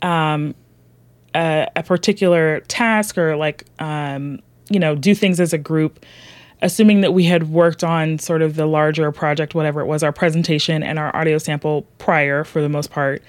um, 0.00 0.54
a, 1.34 1.68
a, 1.76 1.82
particular 1.82 2.60
task 2.60 3.18
or 3.18 3.36
like 3.36 3.66
um, 3.78 4.40
you 4.70 4.78
know, 4.78 4.94
do 4.94 5.14
things 5.14 5.40
as 5.40 5.52
a 5.52 5.58
group, 5.58 6.04
assuming 6.62 7.02
that 7.02 7.12
we 7.12 7.24
had 7.24 7.50
worked 7.50 7.84
on 7.84 8.18
sort 8.18 8.40
of 8.40 8.56
the 8.56 8.66
larger 8.66 9.12
project, 9.12 9.54
whatever 9.54 9.80
it 9.80 9.86
was, 9.86 10.02
our 10.02 10.12
presentation 10.12 10.82
and 10.82 10.98
our 10.98 11.14
audio 11.14 11.36
sample 11.36 11.82
prior 11.98 12.44
for 12.44 12.62
the 12.62 12.68
most 12.68 12.90
part. 12.90 13.22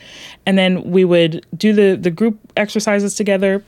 And 0.45 0.57
then 0.57 0.89
we 0.89 1.03
would 1.03 1.45
do 1.57 1.73
the, 1.73 1.97
the 1.97 2.11
group 2.11 2.39
exercises 2.55 3.15
together. 3.15 3.63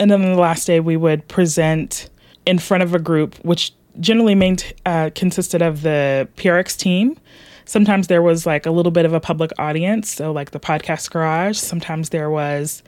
And 0.00 0.10
then 0.10 0.22
on 0.22 0.32
the 0.32 0.40
last 0.40 0.66
day, 0.66 0.80
we 0.80 0.96
would 0.96 1.26
present 1.28 2.10
in 2.46 2.58
front 2.58 2.82
of 2.82 2.94
a 2.94 2.98
group, 2.98 3.34
which 3.44 3.72
generally 4.00 4.34
main, 4.34 4.56
uh, 4.86 5.10
consisted 5.14 5.62
of 5.62 5.82
the 5.82 6.28
PRX 6.36 6.76
team. 6.76 7.18
Sometimes 7.64 8.06
there 8.06 8.22
was 8.22 8.46
like 8.46 8.64
a 8.64 8.70
little 8.70 8.92
bit 8.92 9.04
of 9.04 9.12
a 9.12 9.20
public 9.20 9.50
audience, 9.58 10.08
so 10.08 10.32
like 10.32 10.52
the 10.52 10.60
podcast 10.60 11.10
garage. 11.10 11.58
Sometimes 11.58 12.08
there 12.08 12.30
was, 12.30 12.82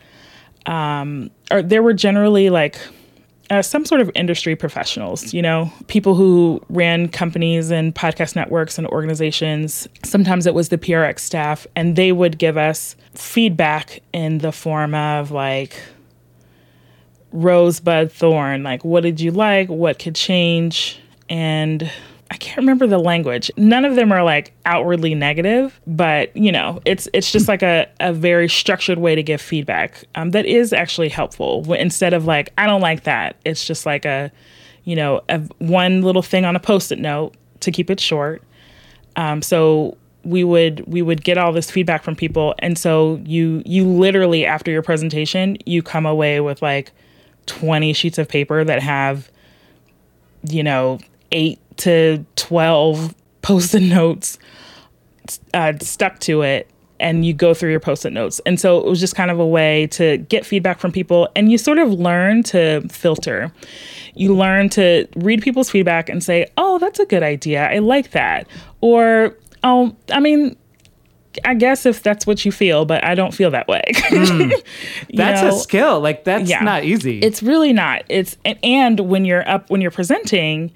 um, 0.66 1.30
or 1.50 1.62
there 1.62 1.82
were 1.82 1.92
generally 1.92 2.48
like 2.48 2.78
uh, 3.50 3.60
some 3.62 3.84
sort 3.84 4.00
of 4.00 4.10
industry 4.14 4.54
professionals, 4.54 5.34
you 5.34 5.42
know, 5.42 5.70
people 5.88 6.14
who 6.14 6.62
ran 6.68 7.08
companies 7.08 7.70
and 7.70 7.94
podcast 7.94 8.36
networks 8.36 8.78
and 8.78 8.86
organizations. 8.88 9.88
Sometimes 10.04 10.46
it 10.46 10.54
was 10.54 10.68
the 10.68 10.78
PRX 10.78 11.18
staff, 11.20 11.66
and 11.74 11.96
they 11.96 12.12
would 12.12 12.38
give 12.38 12.56
us 12.56 12.94
feedback 13.14 14.00
in 14.12 14.38
the 14.38 14.52
form 14.52 14.94
of 14.94 15.32
like 15.32 15.74
rosebud 17.32 18.12
thorn, 18.12 18.62
like 18.62 18.84
what 18.84 19.02
did 19.02 19.20
you 19.20 19.32
like, 19.32 19.68
what 19.68 19.98
could 19.98 20.14
change, 20.14 21.00
and 21.28 21.90
I 22.32 22.36
can't 22.36 22.58
remember 22.58 22.86
the 22.86 22.98
language. 22.98 23.50
None 23.56 23.84
of 23.84 23.96
them 23.96 24.12
are 24.12 24.22
like 24.22 24.52
outwardly 24.64 25.16
negative, 25.16 25.80
but 25.86 26.34
you 26.36 26.52
know, 26.52 26.80
it's 26.84 27.08
it's 27.12 27.32
just 27.32 27.48
like 27.48 27.62
a, 27.62 27.88
a 27.98 28.12
very 28.12 28.48
structured 28.48 28.98
way 28.98 29.16
to 29.16 29.22
give 29.22 29.40
feedback 29.40 30.04
um, 30.14 30.30
that 30.30 30.46
is 30.46 30.72
actually 30.72 31.08
helpful. 31.08 31.72
Instead 31.74 32.14
of 32.14 32.26
like, 32.26 32.52
I 32.56 32.66
don't 32.66 32.80
like 32.80 33.02
that. 33.02 33.34
It's 33.44 33.64
just 33.64 33.84
like 33.84 34.04
a, 34.04 34.30
you 34.84 34.94
know, 34.94 35.22
a, 35.28 35.40
one 35.58 36.02
little 36.02 36.22
thing 36.22 36.44
on 36.44 36.54
a 36.54 36.60
post-it 36.60 37.00
note 37.00 37.34
to 37.60 37.72
keep 37.72 37.90
it 37.90 37.98
short. 37.98 38.42
Um, 39.16 39.42
so 39.42 39.96
we 40.22 40.44
would 40.44 40.84
we 40.86 41.02
would 41.02 41.24
get 41.24 41.36
all 41.36 41.52
this 41.52 41.68
feedback 41.68 42.04
from 42.04 42.14
people, 42.14 42.54
and 42.60 42.78
so 42.78 43.20
you 43.24 43.60
you 43.66 43.84
literally 43.84 44.46
after 44.46 44.70
your 44.70 44.82
presentation 44.82 45.56
you 45.66 45.82
come 45.82 46.06
away 46.06 46.40
with 46.40 46.62
like 46.62 46.92
twenty 47.46 47.92
sheets 47.92 48.18
of 48.18 48.28
paper 48.28 48.62
that 48.62 48.80
have, 48.80 49.32
you 50.48 50.62
know, 50.62 51.00
eight 51.32 51.58
to 51.80 52.24
12 52.36 53.14
post-it 53.42 53.80
notes 53.82 54.38
uh, 55.54 55.72
stuck 55.80 56.18
to 56.20 56.42
it 56.42 56.68
and 56.98 57.24
you 57.24 57.32
go 57.32 57.54
through 57.54 57.70
your 57.70 57.80
post-it 57.80 58.12
notes. 58.12 58.40
And 58.44 58.60
so 58.60 58.78
it 58.78 58.84
was 58.84 59.00
just 59.00 59.14
kind 59.16 59.30
of 59.30 59.38
a 59.38 59.46
way 59.46 59.86
to 59.92 60.18
get 60.18 60.44
feedback 60.44 60.78
from 60.78 60.92
people 60.92 61.28
and 61.34 61.50
you 61.50 61.56
sort 61.56 61.78
of 61.78 61.92
learn 61.92 62.42
to 62.44 62.82
filter. 62.88 63.50
You 64.14 64.34
learn 64.34 64.68
to 64.70 65.06
read 65.16 65.40
people's 65.40 65.70
feedback 65.70 66.08
and 66.10 66.22
say, 66.22 66.46
"Oh, 66.58 66.78
that's 66.78 66.98
a 66.98 67.06
good 67.06 67.22
idea. 67.22 67.66
I 67.70 67.78
like 67.78 68.10
that." 68.10 68.46
Or, 68.82 69.36
"Oh, 69.64 69.96
I 70.12 70.20
mean, 70.20 70.56
I 71.44 71.54
guess 71.54 71.86
if 71.86 72.02
that's 72.02 72.26
what 72.26 72.44
you 72.44 72.50
feel, 72.52 72.84
but 72.84 73.02
I 73.04 73.14
don't 73.14 73.32
feel 73.32 73.50
that 73.52 73.68
way." 73.68 73.82
You 74.10 75.16
That's 75.16 75.42
know? 75.42 75.48
a 75.48 75.52
skill. 75.58 76.00
Like 76.00 76.24
that's 76.24 76.50
Yeah. 76.50 76.60
not 76.60 76.84
easy. 76.84 77.20
It's 77.20 77.42
really 77.42 77.72
not. 77.72 78.02
It's 78.08 78.36
and, 78.44 78.58
and 78.62 79.00
when 79.00 79.24
you're 79.24 79.48
up 79.48 79.70
when 79.70 79.80
you're 79.80 79.90
presenting, 79.90 80.72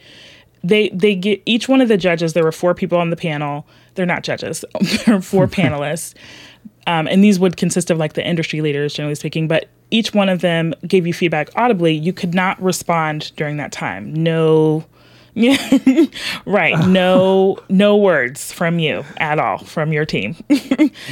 they 0.64 0.88
they 0.88 1.14
get 1.14 1.42
each 1.44 1.68
one 1.68 1.80
of 1.80 1.88
the 1.88 1.96
judges. 1.96 2.32
There 2.32 2.42
were 2.42 2.52
four 2.52 2.74
people 2.74 2.98
on 2.98 3.10
the 3.10 3.16
panel. 3.16 3.66
They're 3.94 4.06
not 4.06 4.24
judges. 4.24 4.64
there 5.04 5.16
are 5.16 5.22
four 5.22 5.46
panelists, 5.48 6.14
um, 6.86 7.06
and 7.06 7.22
these 7.22 7.38
would 7.38 7.56
consist 7.56 7.90
of 7.90 7.98
like 7.98 8.14
the 8.14 8.26
industry 8.26 8.62
leaders, 8.62 8.94
generally 8.94 9.14
speaking. 9.14 9.46
But 9.46 9.68
each 9.90 10.14
one 10.14 10.28
of 10.28 10.40
them 10.40 10.74
gave 10.88 11.06
you 11.06 11.12
feedback 11.12 11.50
audibly. 11.54 11.92
You 11.92 12.12
could 12.12 12.34
not 12.34 12.60
respond 12.60 13.32
during 13.36 13.58
that 13.58 13.70
time. 13.70 14.12
No. 14.12 14.84
right. 16.46 16.78
No 16.86 17.58
no 17.68 17.96
words 17.96 18.52
from 18.52 18.78
you 18.78 19.04
at 19.16 19.40
all 19.40 19.58
from 19.58 19.92
your 19.92 20.06
team. 20.06 20.36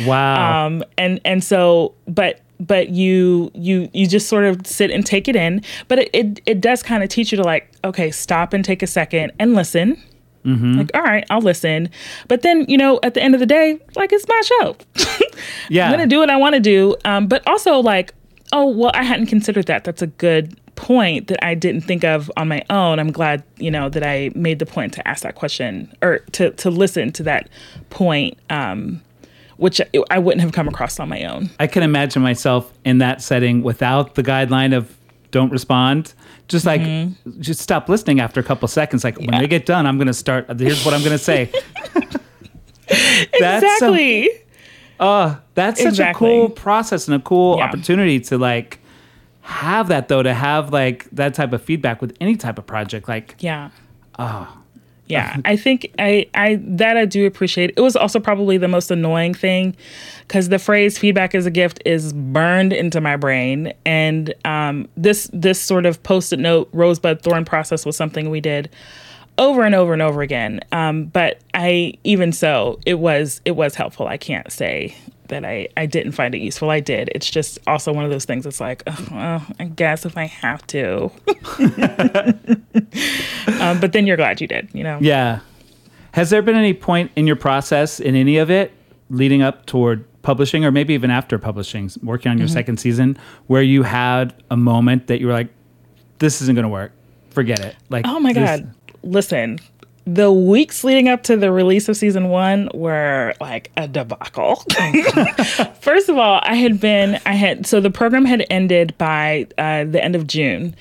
wow. 0.06 0.66
um 0.66 0.84
and 0.96 1.20
and 1.24 1.42
so 1.42 1.92
but 2.06 2.40
but 2.66 2.88
you 2.90 3.51
you 3.55 3.88
you 3.92 4.07
just 4.07 4.29
sort 4.29 4.44
of 4.44 4.66
sit 4.66 4.90
and 4.90 5.05
take 5.05 5.29
it 5.29 5.37
in. 5.37 5.62
But 5.88 5.98
it 6.01 6.11
it, 6.12 6.40
it 6.46 6.61
does 6.61 6.83
kind 6.83 7.03
of 7.03 7.09
teach 7.09 7.33
you 7.33 7.37
to 7.37 7.44
like 7.44 7.70
okay 7.85 8.11
stop 8.11 8.53
and 8.53 8.64
take 8.64 8.83
a 8.83 8.87
second 8.87 9.33
and 9.38 9.55
listen. 9.55 10.01
Like 10.77 10.90
all 10.94 11.03
right 11.03 11.25
i'll 11.31 11.40
listen. 11.40 11.88
But 12.27 12.42
then 12.42 12.64
you 12.68 12.77
know 12.77 12.98
at 13.05 13.14
the 13.14 13.22
end 13.22 13.35
of 13.35 13.40
the 13.40 13.46
day 13.46 13.79
like 13.94 14.12
it's 14.12 14.27
my 14.27 14.40
show. 14.44 14.77
Yeah. 15.68 15.87
i'm 15.87 15.92
gonna 15.92 16.07
do 16.07 16.18
what 16.18 16.31
i 16.31 16.37
want 16.37 16.55
to 16.55 16.61
do. 16.61 16.96
Um 17.05 17.27
but 17.29 17.46
also 17.46 17.79
like 17.79 18.12
oh 18.53 18.66
well 18.66 18.90
i 18.94 19.03
hadn't 19.05 19.27
considered 19.27 19.66
that. 19.66 19.85
That's 19.85 20.03
a 20.03 20.09
good 20.09 20.59
point 20.75 21.29
that 21.29 21.44
i 21.44 21.55
didn't 21.55 21.83
think 21.83 22.03
of 22.03 22.31
on 22.37 22.48
my 22.48 22.64
own. 22.70 22.98
I'm 22.98 23.12
glad 23.12 23.44
you 23.59 23.70
know 23.70 23.88
that 23.90 24.03
i 24.05 24.31
made 24.35 24.59
the 24.59 24.66
point 24.66 24.92
to 24.94 25.07
ask 25.07 25.22
that 25.22 25.37
question 25.37 25.92
or 26.03 26.18
to 26.33 26.51
to 26.53 26.70
listen 26.70 27.12
to 27.12 27.22
that 27.25 27.48
point. 27.90 28.37
Um 28.51 29.01
which 29.56 29.80
I 30.10 30.18
wouldn't 30.18 30.40
have 30.42 30.52
come 30.52 30.68
across 30.68 30.98
on 31.00 31.08
my 31.08 31.24
own. 31.24 31.50
I 31.60 31.66
can 31.66 31.82
imagine 31.82 32.22
myself 32.22 32.72
in 32.84 32.98
that 32.98 33.22
setting 33.22 33.62
without 33.62 34.14
the 34.14 34.22
guideline 34.22 34.76
of 34.76 34.96
don't 35.30 35.50
respond. 35.50 36.14
Just 36.48 36.66
like 36.66 36.82
just 37.40 37.60
stop 37.60 37.88
listening 37.88 38.20
after 38.20 38.40
a 38.40 38.42
couple 38.42 38.68
seconds. 38.68 39.04
Like 39.04 39.16
when 39.18 39.28
Mm-hmm. 39.28 39.40
They 39.40 39.46
get 39.48 39.64
done, 39.66 39.86
I'm 39.86 39.96
gonna 39.98 40.12
start. 40.12 40.46
Here's 40.60 40.84
what 40.84 40.92
I'm 40.94 41.02
gonna 41.02 41.16
say. 41.18 41.50
That's 43.40 43.78
so- 43.78 43.94
exactly. 43.94 44.28
Uh, 45.00 45.36
that's 45.54 45.80
such 45.80 45.88
Exactly. 45.88 46.28
a 46.28 46.38
cool 46.40 46.48
process 46.48 47.08
and 47.08 47.16
a 47.16 47.18
cool 47.18 47.56
Yeah. 47.58 47.64
opportunity 47.64 48.20
to 48.20 48.38
like 48.38 48.78
have 49.40 49.88
that 49.88 50.06
though 50.06 50.22
to 50.22 50.32
have 50.32 50.72
like 50.72 51.08
that 51.10 51.34
type 51.34 51.52
of 51.52 51.60
feedback 51.60 52.00
with 52.00 52.16
any 52.20 52.36
type 52.36 52.56
of 52.58 52.66
project. 52.66 53.08
Like 53.08 53.34
yeah. 53.40 53.70
Oh. 54.18 54.62
Yeah, 55.06 55.36
I 55.44 55.56
think 55.56 55.92
I, 55.98 56.26
I 56.34 56.58
that 56.62 56.96
I 56.96 57.04
do 57.04 57.26
appreciate. 57.26 57.74
It 57.76 57.80
was 57.80 57.96
also 57.96 58.18
probably 58.18 58.56
the 58.56 58.68
most 58.68 58.90
annoying 58.90 59.34
thing 59.34 59.76
because 60.26 60.48
the 60.48 60.58
phrase 60.58 60.96
"feedback 60.96 61.34
is 61.34 61.44
a 61.44 61.50
gift" 61.50 61.82
is 61.84 62.12
burned 62.12 62.72
into 62.72 63.00
my 63.00 63.16
brain, 63.16 63.74
and 63.84 64.32
um, 64.44 64.88
this 64.96 65.28
this 65.32 65.60
sort 65.60 65.86
of 65.86 66.02
post-it 66.02 66.38
note 66.38 66.68
rosebud 66.72 67.22
thorn 67.22 67.44
process 67.44 67.84
was 67.84 67.96
something 67.96 68.30
we 68.30 68.40
did 68.40 68.70
over 69.38 69.64
and 69.64 69.74
over 69.74 69.92
and 69.92 70.02
over 70.02 70.22
again. 70.22 70.60
Um, 70.72 71.06
but 71.06 71.40
I 71.54 71.94
even 72.04 72.32
so, 72.32 72.78
it 72.86 72.94
was 72.94 73.40
it 73.44 73.56
was 73.56 73.74
helpful. 73.74 74.06
I 74.06 74.16
can't 74.16 74.50
say 74.50 74.94
that 75.32 75.44
I 75.44 75.68
I 75.76 75.86
didn't 75.86 76.12
find 76.12 76.34
it 76.34 76.38
useful. 76.38 76.70
I 76.70 76.80
did. 76.80 77.10
It's 77.14 77.28
just 77.30 77.58
also 77.66 77.92
one 77.92 78.04
of 78.04 78.10
those 78.10 78.24
things. 78.24 78.46
It's 78.46 78.60
like, 78.60 78.82
oh, 78.86 79.06
well, 79.10 79.46
I 79.58 79.64
guess 79.64 80.06
if 80.06 80.16
I 80.16 80.24
have 80.26 80.66
to. 80.68 81.10
um, 83.60 83.80
but 83.80 83.92
then 83.92 84.06
you're 84.06 84.16
glad 84.16 84.40
you 84.40 84.46
did. 84.46 84.68
You 84.72 84.84
know. 84.84 84.98
Yeah. 85.00 85.40
Has 86.12 86.30
there 86.30 86.42
been 86.42 86.56
any 86.56 86.74
point 86.74 87.10
in 87.16 87.26
your 87.26 87.36
process 87.36 88.00
in 88.00 88.14
any 88.14 88.36
of 88.36 88.50
it 88.50 88.72
leading 89.10 89.42
up 89.42 89.66
toward 89.66 90.04
publishing 90.22 90.64
or 90.64 90.70
maybe 90.70 90.94
even 90.94 91.10
after 91.10 91.38
publishing, 91.38 91.90
working 92.02 92.30
on 92.30 92.38
your 92.38 92.46
Mm-hmm. 92.46 92.52
second 92.54 92.76
season, 92.78 93.18
where 93.46 93.62
you 93.62 93.82
had 93.82 94.34
a 94.50 94.56
moment 94.56 95.06
that 95.08 95.20
you 95.20 95.26
were 95.26 95.32
like, 95.32 95.48
this 96.18 96.40
isn't 96.42 96.54
going 96.54 96.64
to 96.64 96.68
work? 96.68 96.92
Forget 97.30 97.60
it. 97.60 97.76
Like, 97.88 98.04
Oh 98.06 98.20
my 98.20 98.32
this- 98.32 98.60
God. 98.60 98.74
Listen, 99.04 99.58
the 100.04 100.32
weeks 100.32 100.82
leading 100.82 101.08
up 101.08 101.22
to 101.22 101.36
the 101.36 101.52
release 101.52 101.88
of 101.88 101.96
season 101.96 102.28
one 102.28 102.68
were 102.74 103.34
like 103.40 103.70
a 103.76 103.86
debacle. 103.86 104.56
First 105.80 106.08
of 106.08 106.18
all, 106.18 106.40
I 106.42 106.54
had 106.54 106.80
been, 106.80 107.20
I 107.24 107.34
had, 107.34 107.66
so 107.66 107.80
the 107.80 107.90
program 107.90 108.24
had 108.24 108.44
ended 108.50 108.96
by 108.98 109.46
uh, 109.58 109.84
the 109.84 110.02
end 110.02 110.16
of 110.16 110.26
June. 110.26 110.74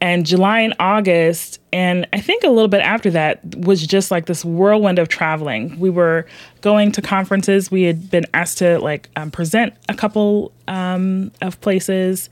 And 0.00 0.24
July 0.24 0.60
and 0.60 0.74
August, 0.78 1.60
and 1.72 2.06
I 2.12 2.20
think 2.20 2.44
a 2.44 2.48
little 2.48 2.68
bit 2.68 2.80
after 2.80 3.10
that, 3.10 3.40
was 3.56 3.84
just 3.84 4.12
like 4.12 4.26
this 4.26 4.44
whirlwind 4.44 5.00
of 5.00 5.08
traveling. 5.08 5.78
We 5.80 5.90
were 5.90 6.26
going 6.60 6.92
to 6.92 7.02
conferences. 7.02 7.72
We 7.72 7.82
had 7.82 8.08
been 8.08 8.26
asked 8.32 8.58
to 8.58 8.78
like 8.78 9.10
um, 9.16 9.32
present 9.32 9.74
a 9.88 9.94
couple 9.94 10.52
um, 10.68 11.32
of 11.42 11.60
places. 11.60 12.30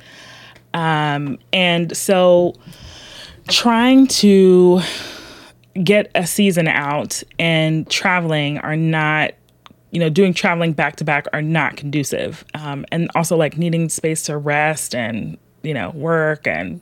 Um, 0.75 1.39
and 1.53 1.97
so, 1.97 2.55
trying 3.49 4.07
to 4.09 4.81
get 5.85 6.11
a 6.15 6.27
season 6.27 6.69
out 6.69 7.23
and 7.39 7.89
traveling 7.91 8.59
are 8.59 8.77
not 8.77 9.33
you 9.91 10.01
know 10.01 10.09
doing 10.09 10.35
traveling 10.35 10.73
back 10.73 10.97
to 10.97 11.05
back 11.05 11.27
are 11.33 11.43
not 11.43 11.77
conducive 11.77 12.45
um, 12.55 12.85
and 12.93 13.11
also 13.15 13.37
like 13.37 13.57
needing 13.59 13.89
space 13.89 14.23
to 14.23 14.37
rest 14.37 14.95
and 14.95 15.39
you 15.63 15.73
know 15.75 15.91
work 15.91 16.47
and 16.47 16.81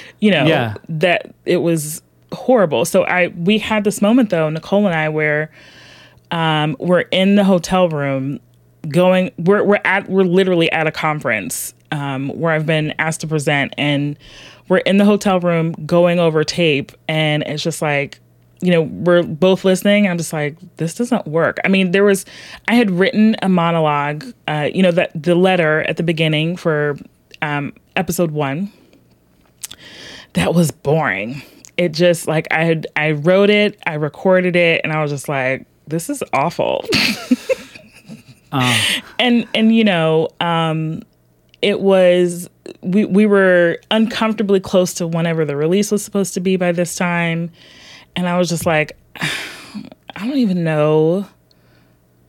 you 0.20 0.30
know 0.30 0.46
Yeah. 0.46 0.74
that 0.88 1.34
it 1.46 1.58
was 1.58 2.02
horrible 2.32 2.84
so 2.84 3.04
i 3.04 3.28
we 3.28 3.58
had 3.58 3.84
this 3.84 4.00
moment 4.00 4.30
though 4.30 4.48
nicole 4.50 4.86
and 4.86 4.94
i 4.94 5.08
where 5.08 5.50
um, 6.30 6.76
we're 6.78 7.00
in 7.00 7.34
the 7.34 7.44
hotel 7.44 7.88
room 7.88 8.38
going 8.88 9.30
we're 9.38 9.64
we're 9.64 9.80
at 9.84 10.08
we're 10.08 10.22
literally 10.22 10.70
at 10.72 10.86
a 10.86 10.92
conference 10.92 11.74
um, 11.92 12.28
where 12.28 12.52
I've 12.52 12.66
been 12.66 12.94
asked 13.00 13.20
to 13.22 13.26
present 13.26 13.74
and 13.76 14.16
we're 14.70 14.78
in 14.78 14.98
the 14.98 15.04
hotel 15.04 15.40
room 15.40 15.72
going 15.84 16.20
over 16.20 16.44
tape 16.44 16.92
and 17.08 17.42
it's 17.42 17.62
just 17.62 17.82
like 17.82 18.20
you 18.62 18.70
know 18.70 18.82
we're 18.82 19.22
both 19.22 19.64
listening 19.64 20.08
I'm 20.08 20.16
just 20.16 20.32
like 20.32 20.56
this 20.76 20.94
doesn't 20.94 21.26
work. 21.26 21.58
I 21.64 21.68
mean 21.68 21.90
there 21.90 22.04
was 22.04 22.24
I 22.68 22.74
had 22.74 22.90
written 22.90 23.36
a 23.42 23.48
monologue 23.48 24.24
uh, 24.48 24.70
you 24.72 24.82
know 24.82 24.92
that 24.92 25.10
the 25.20 25.34
letter 25.34 25.80
at 25.82 25.96
the 25.98 26.02
beginning 26.02 26.56
for 26.56 26.96
um, 27.42 27.74
episode 27.96 28.30
1 28.30 28.72
that 30.34 30.54
was 30.54 30.70
boring. 30.70 31.42
It 31.76 31.92
just 31.92 32.28
like 32.28 32.46
I 32.52 32.64
had 32.64 32.86
I 32.94 33.10
wrote 33.10 33.50
it, 33.50 33.78
I 33.86 33.94
recorded 33.94 34.54
it 34.54 34.82
and 34.84 34.92
I 34.92 35.02
was 35.02 35.10
just 35.10 35.28
like 35.28 35.66
this 35.88 36.08
is 36.08 36.22
awful. 36.32 36.84
and 39.18 39.48
and 39.54 39.74
you 39.74 39.82
know 39.84 40.28
um 40.40 41.02
it 41.62 41.80
was 41.80 42.48
we 42.82 43.04
we 43.04 43.26
were 43.26 43.78
uncomfortably 43.90 44.60
close 44.60 44.94
to 44.94 45.06
whenever 45.06 45.44
the 45.44 45.56
release 45.56 45.90
was 45.90 46.04
supposed 46.04 46.34
to 46.34 46.40
be 46.40 46.56
by 46.56 46.72
this 46.72 46.96
time. 46.96 47.50
And 48.16 48.28
i 48.28 48.38
was 48.38 48.48
just 48.48 48.66
like 48.66 48.96
i 49.16 50.26
don't 50.26 50.38
even 50.38 50.64
know 50.64 51.26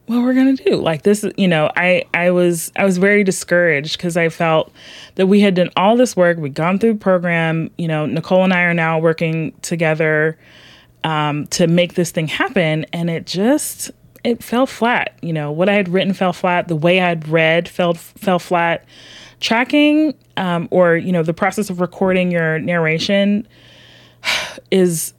what 0.08 0.24
we're 0.24 0.34
gonna 0.34 0.56
do. 0.56 0.76
Like 0.76 1.04
this 1.04 1.26
you 1.38 1.48
know 1.48 1.72
i 1.76 2.04
i 2.14 2.32
was 2.32 2.72
i 2.76 2.84
was 2.84 2.98
very 2.98 3.24
discouraged 3.24 3.98
because 3.98 4.18
i 4.18 4.30
felt 4.30 4.72
that 5.16 5.28
we 5.28 5.40
had 5.40 5.56
done 5.56 5.70
all 5.78 5.96
this 5.96 6.16
work. 6.16 6.38
We'd 6.38 6.54
gone 6.54 6.80
through 6.80 6.94
the 6.94 7.00
program. 7.00 7.72
You 7.78 7.88
know 7.88 8.06
nicole 8.06 8.44
and 8.44 8.54
i 8.54 8.64
are 8.64 8.74
now 8.74 9.00
working 9.00 9.54
together 9.62 10.38
um, 11.04 11.48
to 11.48 11.66
make 11.66 11.96
this 11.96 12.12
thing 12.12 12.28
happen. 12.28 12.86
And 12.94 13.10
it 13.10 13.26
just 13.26 13.92
it 14.24 14.44
fell 14.44 14.68
flat. 14.68 15.18
You 15.22 15.32
know 15.32 15.52
what 15.52 15.70
i 15.70 15.74
had 15.74 15.88
written 15.88 16.14
fell 16.14 16.34
flat. 16.34 16.68
The 16.68 16.76
way 16.76 17.00
i'd 17.00 17.30
read 17.30 17.70
fell 17.70 17.94
fell 17.94 18.40
flat 18.40 18.86
tracking 19.42 20.14
um, 20.38 20.68
or 20.72 20.96
you 20.96 21.12
know 21.12 21.24
the 21.24 21.34
process 21.34 21.70
of 21.70 21.82
recording 21.82 22.32
your 22.32 22.60
narration 22.60 23.46
is 24.72 25.14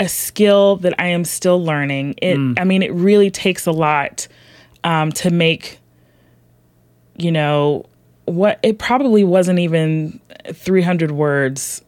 a 0.00 0.08
skill 0.08 0.76
that 0.76 0.94
i 0.98 1.06
am 1.06 1.24
still 1.24 1.62
learning. 1.62 2.14
It 2.22 2.38
i 2.58 2.64
mean 2.64 2.82
it 2.82 2.92
really 2.94 3.30
takes 3.30 3.66
a 3.66 3.72
lot 3.72 4.28
um, 4.84 5.12
to 5.12 5.30
make 5.30 5.78
you 7.18 7.32
know 7.32 7.84
what 8.24 8.58
it 8.62 8.78
probably 8.78 9.24
wasn't 9.24 9.58
even 9.58 10.20
300 10.52 11.10
words 11.10 11.82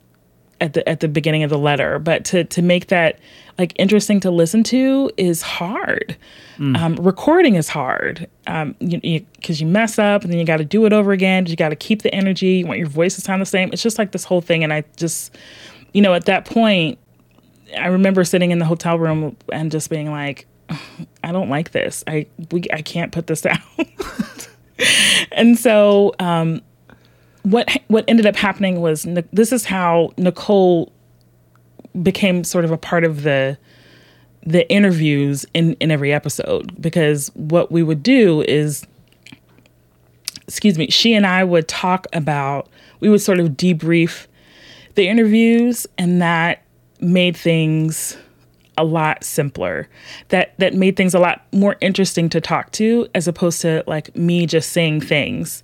at 0.60 0.72
the 0.72 0.86
at 0.88 1.00
the 1.00 1.08
beginning 1.08 1.42
of 1.42 1.50
the 1.50 1.58
letter 1.58 1.98
but 1.98 2.24
to 2.24 2.44
to 2.44 2.62
make 2.62 2.88
that 2.88 3.18
like 3.58 3.72
interesting 3.76 4.20
to 4.20 4.30
listen 4.30 4.62
to 4.62 5.10
is 5.16 5.42
hard 5.42 6.16
um, 6.76 6.96
recording 6.96 7.56
is 7.56 7.68
hard 7.68 8.28
um, 8.46 8.74
you 8.80 9.24
because 9.36 9.60
you, 9.60 9.66
mess 9.66 9.98
up 9.98 10.22
and 10.22 10.32
then 10.32 10.38
you 10.38 10.44
got 10.44 10.58
to 10.58 10.64
do 10.64 10.86
it 10.86 10.92
over 10.92 11.12
again 11.12 11.46
you 11.46 11.56
got 11.56 11.70
to 11.70 11.76
keep 11.76 12.02
the 12.02 12.14
energy 12.14 12.58
you 12.58 12.66
want 12.66 12.78
your 12.78 12.88
voice 12.88 13.14
to 13.14 13.20
sound 13.20 13.42
the 13.42 13.46
same 13.46 13.70
it's 13.72 13.82
just 13.82 13.98
like 13.98 14.12
this 14.12 14.24
whole 14.24 14.40
thing 14.40 14.64
and 14.64 14.72
i 14.72 14.82
just 14.96 15.36
you 15.92 16.00
know 16.00 16.14
at 16.14 16.24
that 16.24 16.44
point 16.44 16.98
i 17.78 17.86
remember 17.86 18.24
sitting 18.24 18.50
in 18.50 18.58
the 18.58 18.64
hotel 18.64 18.98
room 18.98 19.36
and 19.52 19.70
just 19.70 19.90
being 19.90 20.10
like 20.10 20.46
I 21.22 21.32
don't 21.32 21.48
like 21.48 21.72
this. 21.72 22.04
I 22.06 22.26
we 22.50 22.64
I 22.72 22.82
can't 22.82 23.12
put 23.12 23.26
this 23.26 23.44
out. 23.46 24.48
and 25.32 25.58
so 25.58 26.14
um, 26.18 26.62
what 27.42 27.68
what 27.88 28.04
ended 28.08 28.26
up 28.26 28.36
happening 28.36 28.80
was 28.80 29.06
this 29.32 29.52
is 29.52 29.64
how 29.64 30.12
Nicole 30.16 30.92
became 32.02 32.44
sort 32.44 32.64
of 32.64 32.70
a 32.70 32.78
part 32.78 33.04
of 33.04 33.22
the 33.22 33.58
the 34.42 34.70
interviews 34.70 35.44
in 35.54 35.74
in 35.74 35.90
every 35.90 36.12
episode. 36.12 36.80
Because 36.80 37.30
what 37.34 37.70
we 37.70 37.82
would 37.82 38.02
do 38.02 38.42
is 38.42 38.86
excuse 40.46 40.78
me 40.78 40.88
she 40.88 41.14
and 41.14 41.26
I 41.26 41.44
would 41.44 41.68
talk 41.68 42.06
about 42.12 42.68
we 43.00 43.08
would 43.08 43.20
sort 43.20 43.38
of 43.38 43.50
debrief 43.50 44.26
the 44.94 45.06
interviews 45.06 45.86
and 45.98 46.20
that 46.22 46.62
made 47.00 47.36
things 47.36 48.16
a 48.78 48.84
lot 48.84 49.24
simpler. 49.24 49.88
That 50.28 50.54
that 50.58 50.72
made 50.72 50.96
things 50.96 51.12
a 51.12 51.18
lot 51.18 51.42
more 51.52 51.76
interesting 51.80 52.28
to 52.30 52.40
talk 52.40 52.70
to 52.72 53.08
as 53.14 53.28
opposed 53.28 53.60
to 53.62 53.84
like 53.86 54.16
me 54.16 54.46
just 54.46 54.72
saying 54.72 55.00
things. 55.02 55.62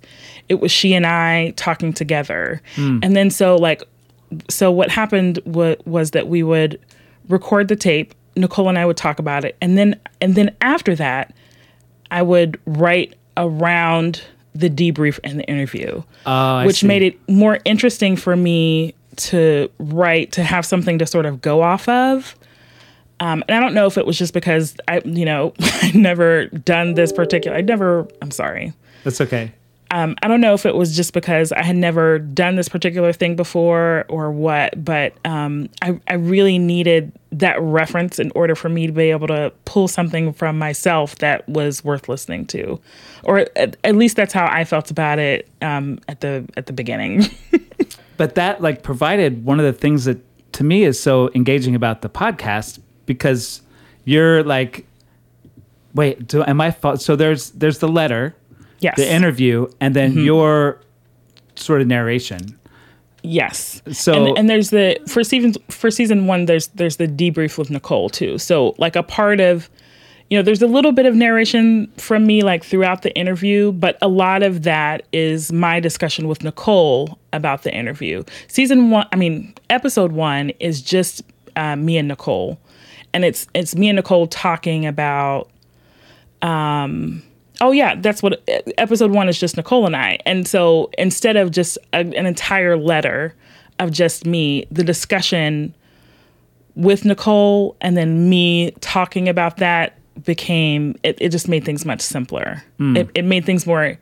It 0.49 0.55
was 0.55 0.71
she 0.71 0.93
and 0.93 1.07
i 1.07 1.51
talking 1.55 1.93
together. 1.93 2.61
Mm. 2.75 2.99
and 3.03 3.15
then 3.15 3.29
so 3.31 3.55
like 3.55 3.83
so 4.49 4.71
what 4.71 4.89
happened 4.89 5.35
w- 5.45 5.75
was 5.85 6.11
that 6.11 6.27
we 6.27 6.43
would 6.43 6.79
record 7.29 7.67
the 7.67 7.75
tape 7.75 8.13
nicole 8.35 8.69
and 8.69 8.77
i 8.77 8.85
would 8.85 8.97
talk 8.97 9.19
about 9.19 9.45
it 9.45 9.55
and 9.61 9.77
then 9.77 9.99
and 10.21 10.35
then 10.35 10.53
after 10.61 10.95
that 10.95 11.33
i 12.11 12.21
would 12.21 12.59
write 12.65 13.15
around 13.37 14.21
the 14.53 14.69
debrief 14.69 15.19
and 15.23 15.39
the 15.39 15.45
interview 15.45 16.01
oh, 16.25 16.65
which 16.65 16.79
see. 16.79 16.87
made 16.87 17.01
it 17.01 17.29
more 17.29 17.59
interesting 17.65 18.15
for 18.15 18.35
me 18.35 18.93
to 19.15 19.69
write 19.79 20.31
to 20.31 20.43
have 20.43 20.65
something 20.65 20.97
to 20.97 21.05
sort 21.05 21.25
of 21.25 21.41
go 21.41 21.61
off 21.61 21.87
of 21.87 22.35
um, 23.19 23.43
and 23.47 23.55
I 23.55 23.59
don't 23.59 23.73
know 23.73 23.85
if 23.85 23.97
it 23.97 24.05
was 24.05 24.17
just 24.17 24.33
because 24.33 24.75
I, 24.87 24.99
you 25.05 25.25
know, 25.25 25.53
I'd 25.81 25.95
never 25.95 26.47
done 26.47 26.95
this 26.95 27.11
particular. 27.11 27.55
I 27.57 27.61
never. 27.61 28.07
I'm 28.21 28.31
sorry. 28.31 28.73
That's 29.03 29.21
okay. 29.21 29.53
Um, 29.91 30.15
I 30.23 30.27
don't 30.27 30.41
know 30.41 30.53
if 30.53 30.65
it 30.65 30.75
was 30.75 30.95
just 30.95 31.13
because 31.13 31.51
I 31.51 31.61
had 31.63 31.75
never 31.75 32.17
done 32.17 32.55
this 32.55 32.67
particular 32.67 33.13
thing 33.13 33.35
before 33.35 34.05
or 34.09 34.31
what, 34.31 34.83
but 34.83 35.13
um, 35.25 35.69
I, 35.81 35.99
I 36.07 36.15
really 36.15 36.57
needed 36.57 37.11
that 37.31 37.61
reference 37.61 38.17
in 38.17 38.31
order 38.33 38.55
for 38.55 38.67
me 38.69 38.87
to 38.87 38.93
be 38.93 39.11
able 39.11 39.27
to 39.27 39.53
pull 39.65 39.87
something 39.87 40.33
from 40.33 40.57
myself 40.57 41.17
that 41.17 41.47
was 41.47 41.83
worth 41.83 42.09
listening 42.09 42.45
to, 42.47 42.79
or 43.23 43.39
at, 43.55 43.77
at 43.83 43.95
least 43.95 44.15
that's 44.15 44.33
how 44.33 44.47
I 44.47 44.63
felt 44.63 44.89
about 44.89 45.19
it 45.19 45.47
um, 45.61 45.99
at 46.07 46.21
the 46.21 46.47
at 46.57 46.65
the 46.65 46.73
beginning. 46.73 47.25
but 48.17 48.35
that 48.35 48.61
like 48.61 48.81
provided 48.81 49.45
one 49.45 49.59
of 49.59 49.65
the 49.65 49.73
things 49.73 50.05
that 50.05 50.19
to 50.53 50.63
me 50.63 50.83
is 50.83 50.99
so 50.99 51.29
engaging 51.35 51.75
about 51.75 52.01
the 52.01 52.09
podcast 52.09 52.79
because 53.05 53.61
you're 54.05 54.43
like, 54.43 54.85
wait, 55.93 56.27
do, 56.27 56.43
am 56.43 56.61
I? 56.61 56.75
So 56.97 57.15
there's 57.15 57.51
there's 57.51 57.79
the 57.79 57.87
letter, 57.87 58.35
yes, 58.79 58.95
the 58.97 59.11
interview, 59.11 59.67
and 59.79 59.95
then 59.95 60.11
mm-hmm. 60.11 60.25
your 60.25 60.81
sort 61.55 61.81
of 61.81 61.87
narration. 61.87 62.57
Yes. 63.23 63.81
So 63.91 64.13
and, 64.13 64.37
and, 64.37 64.49
there's 64.49 64.69
the 64.69 64.99
for 65.07 65.23
season 65.23 65.53
for 65.69 65.89
season 65.89 66.27
one 66.27 66.45
there's 66.45 66.67
there's 66.67 66.97
the 66.97 67.07
debrief 67.07 67.57
with 67.57 67.71
Nicole 67.71 68.09
too. 68.09 68.37
So 68.37 68.75
like 68.77 68.95
a 68.95 69.01
part 69.01 69.39
of 69.39 69.67
you 70.29 70.37
know 70.37 70.43
there's 70.43 70.61
a 70.61 70.67
little 70.67 70.91
bit 70.91 71.07
of 71.07 71.15
narration 71.15 71.91
from 71.97 72.27
me 72.27 72.43
like 72.43 72.63
throughout 72.63 73.01
the 73.01 73.15
interview, 73.15 73.71
but 73.71 73.97
a 74.01 74.07
lot 74.07 74.43
of 74.43 74.63
that 74.63 75.07
is 75.11 75.51
my 75.51 75.79
discussion 75.79 76.27
with 76.27 76.43
Nicole 76.43 77.17
about 77.33 77.63
the 77.63 77.73
interview. 77.73 78.23
Season 78.47 78.91
one, 78.91 79.07
I 79.11 79.15
mean 79.15 79.55
episode 79.71 80.11
one 80.11 80.51
is 80.59 80.81
just 80.81 81.23
uh, 81.55 81.75
me 81.75 81.97
and 81.97 82.07
Nicole 82.07 82.59
and 83.15 83.23
it's 83.23 83.47
it's 83.53 83.75
me 83.75 83.87
and 83.89 83.95
Nicole 83.95 84.27
talking 84.27 84.85
about 84.85 85.49
um 86.41 87.23
oh 87.61 87.71
yeah 87.71 87.95
that's 87.95 88.21
what 88.21 88.41
episode 88.77 89.11
1 89.11 89.29
is 89.29 89.39
just 89.39 89.57
Nicole 89.57 89.85
and 89.85 89.95
I 89.95 90.19
and 90.25 90.47
so 90.47 90.89
instead 90.97 91.37
of 91.37 91.51
just 91.51 91.77
a, 91.93 91.99
an 91.99 92.25
entire 92.25 92.77
letter 92.77 93.35
of 93.79 93.91
just 93.91 94.25
me 94.25 94.65
the 94.71 94.83
discussion 94.83 95.75
with 96.75 97.05
Nicole 97.05 97.75
and 97.81 97.95
then 97.95 98.29
me 98.29 98.71
talking 98.81 99.29
about 99.29 99.57
that 99.57 99.97
became 100.23 100.95
it, 101.03 101.17
it 101.19 101.29
just 101.29 101.47
made 101.47 101.65
things 101.65 101.85
much 101.85 102.01
simpler 102.01 102.63
mm. 102.79 102.97
it, 102.97 103.09
it 103.15 103.23
made 103.23 103.45
things 103.45 103.65
more 103.65 103.97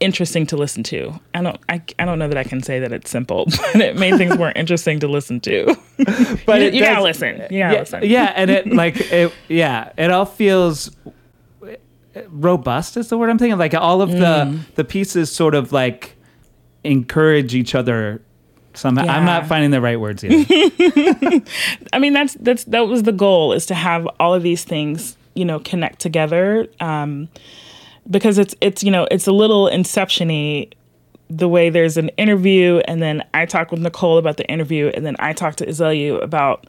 interesting 0.00 0.46
to 0.46 0.56
listen 0.56 0.82
to. 0.84 1.12
I 1.34 1.42
don't 1.42 1.58
I, 1.68 1.82
I 1.98 2.04
don't 2.04 2.18
know 2.18 2.28
that 2.28 2.38
I 2.38 2.44
can 2.44 2.62
say 2.62 2.78
that 2.80 2.92
it's 2.92 3.10
simple, 3.10 3.46
but 3.72 3.76
it 3.76 3.96
made 3.96 4.16
things 4.16 4.36
more 4.36 4.52
interesting 4.52 5.00
to 5.00 5.08
listen 5.08 5.40
to. 5.40 5.76
but 6.46 6.60
you, 6.60 6.70
you 6.70 6.80
gotta 6.80 7.02
listen. 7.02 7.36
You 7.50 7.58
gotta 7.58 7.74
yeah, 7.74 7.80
listen. 7.80 8.00
Yeah, 8.04 8.32
and 8.34 8.50
it 8.50 8.72
like 8.72 9.00
it 9.12 9.32
yeah, 9.48 9.92
it 9.96 10.10
all 10.10 10.26
feels 10.26 10.90
robust 12.28 12.96
is 12.96 13.08
the 13.08 13.18
word 13.18 13.30
I'm 13.30 13.38
thinking. 13.38 13.58
Like 13.58 13.74
all 13.74 14.02
of 14.02 14.10
the 14.10 14.16
mm. 14.16 14.60
the 14.74 14.84
pieces 14.84 15.30
sort 15.30 15.54
of 15.54 15.72
like 15.72 16.16
encourage 16.84 17.54
each 17.54 17.74
other 17.74 18.22
somehow. 18.74 19.04
Yeah. 19.04 19.16
I'm 19.16 19.24
not 19.24 19.46
finding 19.46 19.70
the 19.70 19.80
right 19.80 20.00
words 20.00 20.22
here. 20.22 20.30
I 21.92 21.98
mean 21.98 22.12
that's 22.12 22.34
that's 22.34 22.64
that 22.64 22.86
was 22.86 23.02
the 23.02 23.12
goal 23.12 23.52
is 23.52 23.66
to 23.66 23.74
have 23.74 24.06
all 24.18 24.34
of 24.34 24.42
these 24.42 24.64
things, 24.64 25.16
you 25.34 25.44
know, 25.44 25.60
connect 25.60 26.00
together. 26.00 26.68
Um, 26.80 27.28
because 28.10 28.38
it's 28.38 28.54
it's 28.60 28.82
you 28.82 28.90
know 28.90 29.06
it's 29.10 29.26
a 29.26 29.32
little 29.32 29.66
inceptiony 29.66 30.72
the 31.30 31.48
way 31.48 31.68
there's 31.68 31.96
an 31.96 32.08
interview 32.10 32.78
and 32.86 33.02
then 33.02 33.22
I 33.34 33.44
talk 33.44 33.70
with 33.70 33.80
Nicole 33.80 34.16
about 34.16 34.38
the 34.38 34.46
interview 34.46 34.90
and 34.94 35.04
then 35.04 35.14
I 35.18 35.34
talk 35.34 35.56
to 35.56 35.66
Azealia 35.66 36.22
about 36.22 36.66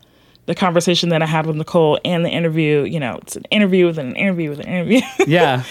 the 0.50 0.56
conversation 0.56 1.10
that 1.10 1.22
I 1.22 1.28
had 1.28 1.46
with 1.46 1.58
Nicole 1.58 2.00
and 2.04 2.26
the 2.26 2.30
interview. 2.30 2.82
You 2.82 3.00
know, 3.00 3.20
it's 3.22 3.36
an 3.36 3.44
interview 3.52 3.86
with 3.86 4.00
an 4.00 4.16
interview 4.16 4.50
with 4.50 4.60
an 4.60 4.68
interview. 4.68 5.02
Yeah. 5.28 5.64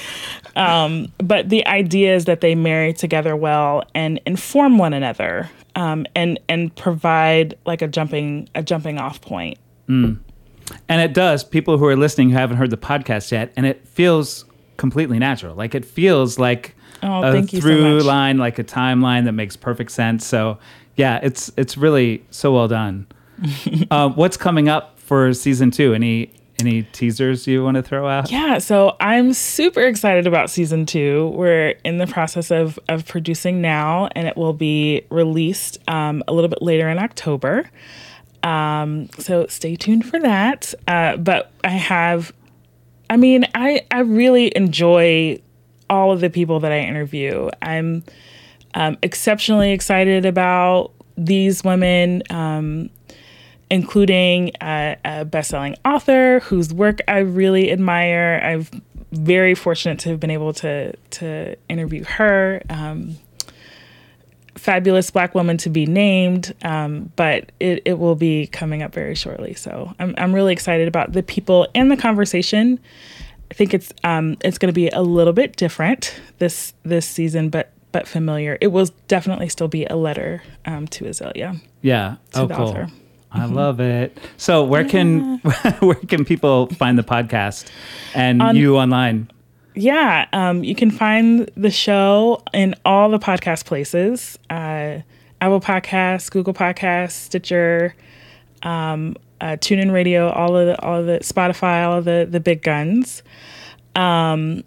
um, 0.54 1.10
but 1.18 1.48
the 1.48 1.66
idea 1.66 2.14
is 2.14 2.26
that 2.26 2.42
they 2.42 2.54
marry 2.54 2.92
together 2.92 3.34
well 3.34 3.82
and 3.92 4.20
inform 4.24 4.78
one 4.78 4.92
another 4.92 5.50
um, 5.74 6.06
and 6.14 6.38
and 6.48 6.74
provide 6.76 7.58
like 7.66 7.82
a 7.82 7.88
jumping 7.88 8.48
a 8.54 8.62
jumping 8.62 8.98
off 8.98 9.20
point. 9.20 9.58
Mm. 9.88 10.20
And 10.88 11.00
it 11.00 11.12
does. 11.12 11.42
People 11.42 11.76
who 11.76 11.86
are 11.86 11.96
listening 11.96 12.30
who 12.30 12.36
haven't 12.36 12.58
heard 12.58 12.70
the 12.70 12.76
podcast 12.76 13.32
yet, 13.32 13.52
and 13.56 13.66
it 13.66 13.84
feels 13.88 14.44
completely 14.76 15.18
natural. 15.18 15.56
Like 15.56 15.74
it 15.74 15.84
feels 15.84 16.38
like 16.38 16.76
oh, 17.02 17.36
a 17.36 17.42
through 17.42 18.00
so 18.02 18.06
line, 18.06 18.38
like 18.38 18.60
a 18.60 18.64
timeline 18.64 19.24
that 19.24 19.32
makes 19.32 19.56
perfect 19.56 19.90
sense. 19.90 20.24
So 20.24 20.58
yeah, 20.94 21.18
it's 21.20 21.50
it's 21.56 21.76
really 21.76 22.24
so 22.30 22.52
well 22.52 22.68
done. 22.68 23.08
uh, 23.90 24.08
what's 24.10 24.36
coming 24.36 24.68
up 24.68 24.98
for 24.98 25.32
season 25.34 25.70
two? 25.70 25.94
Any 25.94 26.32
any 26.60 26.82
teasers 26.82 27.46
you 27.46 27.62
want 27.62 27.76
to 27.76 27.82
throw 27.82 28.08
out? 28.08 28.32
Yeah, 28.32 28.58
so 28.58 28.96
I'm 28.98 29.32
super 29.32 29.82
excited 29.82 30.26
about 30.26 30.50
season 30.50 30.86
two. 30.86 31.28
We're 31.34 31.74
in 31.84 31.98
the 31.98 32.06
process 32.06 32.50
of 32.50 32.78
of 32.88 33.06
producing 33.06 33.60
now, 33.60 34.08
and 34.12 34.26
it 34.26 34.36
will 34.36 34.52
be 34.52 35.02
released 35.10 35.78
um, 35.88 36.22
a 36.26 36.32
little 36.32 36.48
bit 36.48 36.62
later 36.62 36.88
in 36.88 36.98
October. 36.98 37.70
Um, 38.42 39.08
so 39.18 39.46
stay 39.46 39.76
tuned 39.76 40.06
for 40.06 40.20
that. 40.20 40.74
Uh, 40.86 41.16
but 41.16 41.52
I 41.64 41.70
have 41.70 42.32
I 43.10 43.16
mean, 43.16 43.46
I, 43.54 43.86
I 43.90 44.00
really 44.00 44.54
enjoy 44.54 45.40
all 45.88 46.12
of 46.12 46.20
the 46.20 46.30
people 46.30 46.60
that 46.60 46.72
I 46.72 46.80
interview. 46.80 47.48
I'm 47.62 48.04
um, 48.74 48.98
exceptionally 49.02 49.72
excited 49.72 50.26
about 50.26 50.92
these 51.16 51.64
women, 51.64 52.22
um, 52.30 52.90
including 53.70 54.52
a, 54.60 54.96
a 55.04 55.24
best-selling 55.24 55.76
author 55.84 56.40
whose 56.40 56.72
work 56.72 57.00
I 57.08 57.18
really 57.18 57.70
admire. 57.70 58.40
I'm 58.42 58.66
very 59.12 59.54
fortunate 59.54 59.98
to 60.00 60.10
have 60.10 60.20
been 60.20 60.30
able 60.30 60.52
to 60.54 60.92
to 60.92 61.56
interview 61.68 62.04
her. 62.04 62.62
Um, 62.68 63.16
fabulous 64.58 65.10
black 65.10 65.34
woman 65.34 65.56
to 65.56 65.70
be 65.70 65.86
named, 65.86 66.54
um, 66.62 67.12
but 67.16 67.52
it, 67.60 67.82
it 67.84 67.98
will 67.98 68.16
be 68.16 68.48
coming 68.48 68.82
up 68.82 68.92
very 68.92 69.14
shortly. 69.14 69.54
So 69.54 69.94
I'm, 69.98 70.14
I'm 70.18 70.34
really 70.34 70.52
excited 70.52 70.88
about 70.88 71.12
the 71.12 71.22
people 71.22 71.68
and 71.74 71.90
the 71.90 71.96
conversation. 71.96 72.80
I 73.50 73.54
think 73.54 73.72
it's 73.72 73.92
um, 74.04 74.36
it's 74.44 74.58
going 74.58 74.68
to 74.68 74.74
be 74.74 74.88
a 74.90 75.00
little 75.00 75.32
bit 75.32 75.56
different 75.56 76.20
this 76.38 76.74
this 76.82 77.06
season, 77.06 77.48
but 77.48 77.72
but 77.92 78.06
familiar. 78.06 78.58
It 78.60 78.68
will 78.68 78.88
definitely 79.06 79.48
still 79.48 79.68
be 79.68 79.86
a 79.86 79.96
letter 79.96 80.42
um, 80.66 80.86
to 80.88 81.04
Azealia. 81.04 81.60
Yeah. 81.80 82.16
To 82.32 82.40
oh, 82.40 82.46
the 82.46 82.54
cool. 82.54 82.68
Author. 82.68 82.88
I 83.30 83.44
love 83.44 83.80
it. 83.80 84.16
So 84.36 84.64
where 84.64 84.84
can 84.84 85.38
where 85.80 85.94
can 85.96 86.24
people 86.24 86.66
find 86.68 86.98
the 86.98 87.02
podcast 87.02 87.68
and 88.14 88.40
On, 88.42 88.56
you 88.56 88.76
online? 88.76 89.30
yeah, 89.74 90.26
um, 90.32 90.64
you 90.64 90.74
can 90.74 90.90
find 90.90 91.50
the 91.56 91.70
show 91.70 92.42
in 92.52 92.74
all 92.84 93.10
the 93.10 93.18
podcast 93.18 93.64
places 93.64 94.38
uh, 94.50 95.00
Apple 95.40 95.60
Podcasts, 95.60 96.30
Google 96.30 96.54
Podcasts, 96.54 97.12
Stitcher, 97.12 97.94
um, 98.62 99.16
uh, 99.40 99.56
TuneIn 99.56 99.92
Radio, 99.92 100.30
all 100.30 100.56
of 100.56 100.66
the, 100.66 100.82
all 100.82 101.00
of 101.00 101.06
the 101.06 101.20
Spotify, 101.20 101.86
all 101.86 101.98
of 101.98 102.04
the, 102.04 102.26
the 102.28 102.40
big 102.40 102.62
guns. 102.62 103.22
Um, 103.94 104.64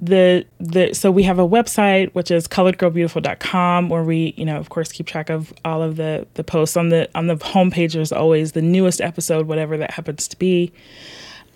the 0.00 0.44
the 0.60 0.92
so 0.92 1.10
we 1.10 1.22
have 1.22 1.38
a 1.38 1.48
website 1.48 2.12
which 2.14 2.30
is 2.30 2.46
coloredgirlbeautiful.com 2.46 3.88
where 3.88 4.02
we 4.04 4.34
you 4.36 4.44
know 4.44 4.58
of 4.58 4.68
course 4.68 4.92
keep 4.92 5.06
track 5.06 5.30
of 5.30 5.54
all 5.64 5.82
of 5.82 5.96
the 5.96 6.26
the 6.34 6.44
posts 6.44 6.76
on 6.76 6.90
the 6.90 7.08
on 7.14 7.28
the 7.28 7.36
homepage 7.36 7.94
there's 7.94 8.12
always 8.12 8.52
the 8.52 8.60
newest 8.60 9.00
episode 9.00 9.46
whatever 9.46 9.76
that 9.78 9.92
happens 9.92 10.28
to 10.28 10.38
be 10.38 10.70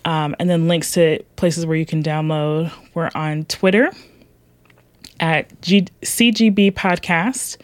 Um, 0.07 0.35
and 0.39 0.49
then 0.49 0.67
links 0.69 0.93
to 0.93 1.23
places 1.37 1.67
where 1.67 1.77
you 1.77 1.85
can 1.85 2.03
download. 2.03 2.73
We're 2.95 3.11
on 3.15 3.45
Twitter 3.45 3.93
at 5.21 5.61
G- 5.61 5.89
CGB 6.01 6.73
Podcast 6.73 7.59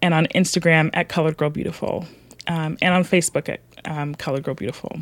and 0.00 0.14
on 0.14 0.24
Instagram 0.34 0.88
at 0.94 1.10
Colored 1.10 1.36
Girl 1.36 1.50
Beautiful 1.50 2.06
um, 2.48 2.78
and 2.80 2.94
on 2.94 3.04
Facebook 3.04 3.50
at 3.50 3.60
um, 3.84 4.14
Colored 4.14 4.44
Girl 4.44 4.54
Beautiful. 4.54 4.98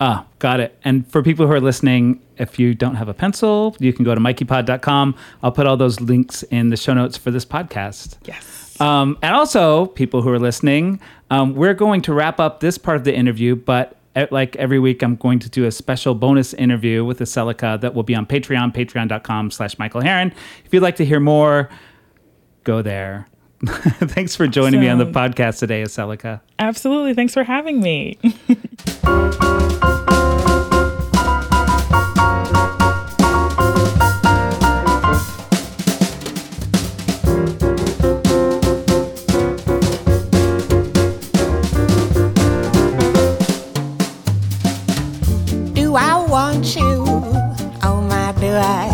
Ah, 0.00 0.26
got 0.38 0.60
it. 0.60 0.78
And 0.84 1.10
for 1.10 1.22
people 1.22 1.46
who 1.46 1.52
are 1.52 1.60
listening, 1.60 2.20
if 2.36 2.58
you 2.58 2.74
don't 2.74 2.96
have 2.96 3.08
a 3.08 3.14
pencil, 3.14 3.74
you 3.80 3.92
can 3.92 4.04
go 4.04 4.14
to 4.14 4.20
mikeypod.com. 4.20 5.14
I'll 5.42 5.52
put 5.52 5.66
all 5.66 5.76
those 5.76 6.00
links 6.00 6.42
in 6.44 6.68
the 6.68 6.76
show 6.76 6.92
notes 6.92 7.16
for 7.16 7.30
this 7.30 7.44
podcast. 7.44 8.16
Yes. 8.24 8.78
Um, 8.80 9.18
and 9.22 9.34
also, 9.34 9.86
people 9.86 10.20
who 10.20 10.30
are 10.30 10.38
listening, 10.38 11.00
um, 11.30 11.54
we're 11.54 11.74
going 11.74 12.02
to 12.02 12.12
wrap 12.12 12.38
up 12.38 12.60
this 12.60 12.76
part 12.76 12.98
of 12.98 13.04
the 13.04 13.14
interview, 13.14 13.56
but 13.56 13.96
uh, 14.14 14.26
like 14.30 14.54
every 14.56 14.78
week, 14.78 15.02
I'm 15.02 15.16
going 15.16 15.38
to 15.38 15.48
do 15.48 15.64
a 15.64 15.72
special 15.72 16.14
bonus 16.14 16.52
interview 16.54 17.02
with 17.04 17.20
Acelica 17.20 17.80
that 17.80 17.94
will 17.94 18.02
be 18.02 18.14
on 18.14 18.26
Patreon, 18.26 18.74
patreon.com 18.74 19.50
slash 19.50 19.78
Michael 19.78 20.02
Heron. 20.02 20.32
If 20.64 20.74
you'd 20.74 20.82
like 20.82 20.96
to 20.96 21.06
hear 21.06 21.20
more, 21.20 21.70
go 22.64 22.82
there. 22.82 23.28
Thanks 23.66 24.36
for 24.36 24.46
joining 24.46 24.80
me 24.80 24.88
on 24.88 24.98
the 24.98 25.06
podcast 25.06 25.58
today, 25.60 25.82
Acelica. 25.82 26.40
Absolutely. 26.58 27.14
Thanks 27.14 27.32
for 27.32 27.42
having 27.44 27.80
me. 27.80 28.18
Do 45.74 45.94
I 45.96 46.26
want 46.28 46.74
you? 46.76 47.04
Oh 47.82 48.04
my, 48.08 48.32
do 48.40 48.48
I? 48.48 48.88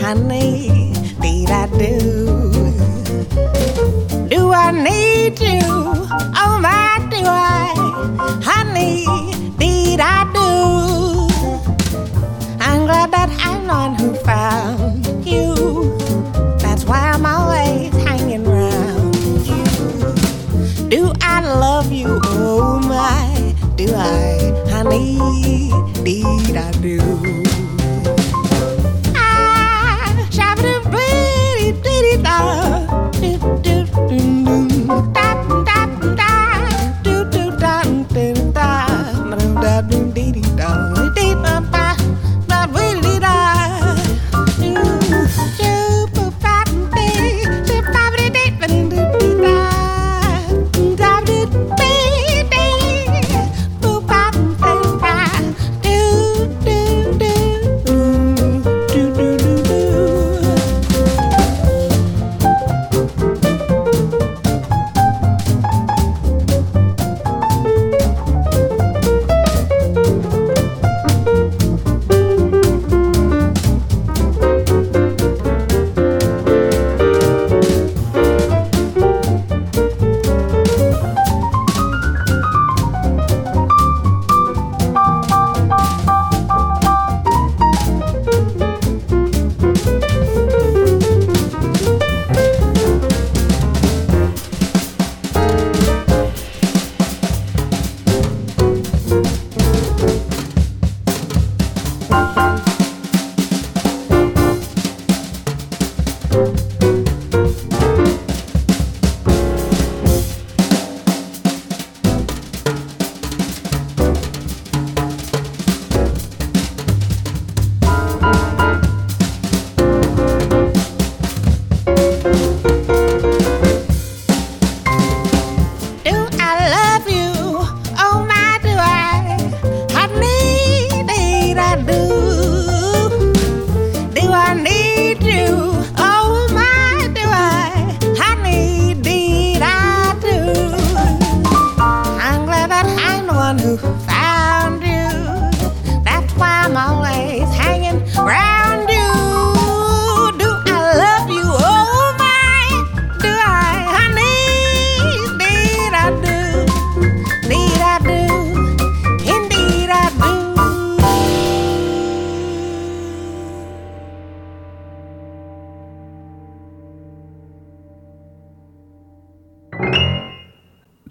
Honey, 0.00 0.92
did 1.20 1.50
I 1.50 1.66
do? 1.78 2.57
I 4.68 4.70
need 4.70 5.40
you? 5.40 5.60
Oh 5.64 6.58
my, 6.60 6.98
do 7.08 7.22
I? 7.24 7.72
Honey, 8.44 9.06
did 9.56 9.98
I 9.98 10.24
do? 10.34 11.26
I'm 12.60 12.84
glad 12.84 13.10
that 13.12 13.30
I'm 13.46 13.66
the 13.66 14.02
who 14.02 14.14
found 14.26 15.26
you. 15.26 15.96
That's 16.58 16.84
why 16.84 16.98
I'm 16.98 17.24
always 17.24 17.94
hanging 18.04 18.46
around 18.46 19.16
you. 19.46 20.90
Do 20.90 21.14
I 21.22 21.40
love 21.40 21.90
you? 21.90 22.20
Oh 22.24 22.78
my, 22.78 23.54
do 23.76 23.86
I? 23.94 24.52
Honey, 24.68 25.16
did 26.04 26.56
I 26.58 26.72
do? 26.72 27.37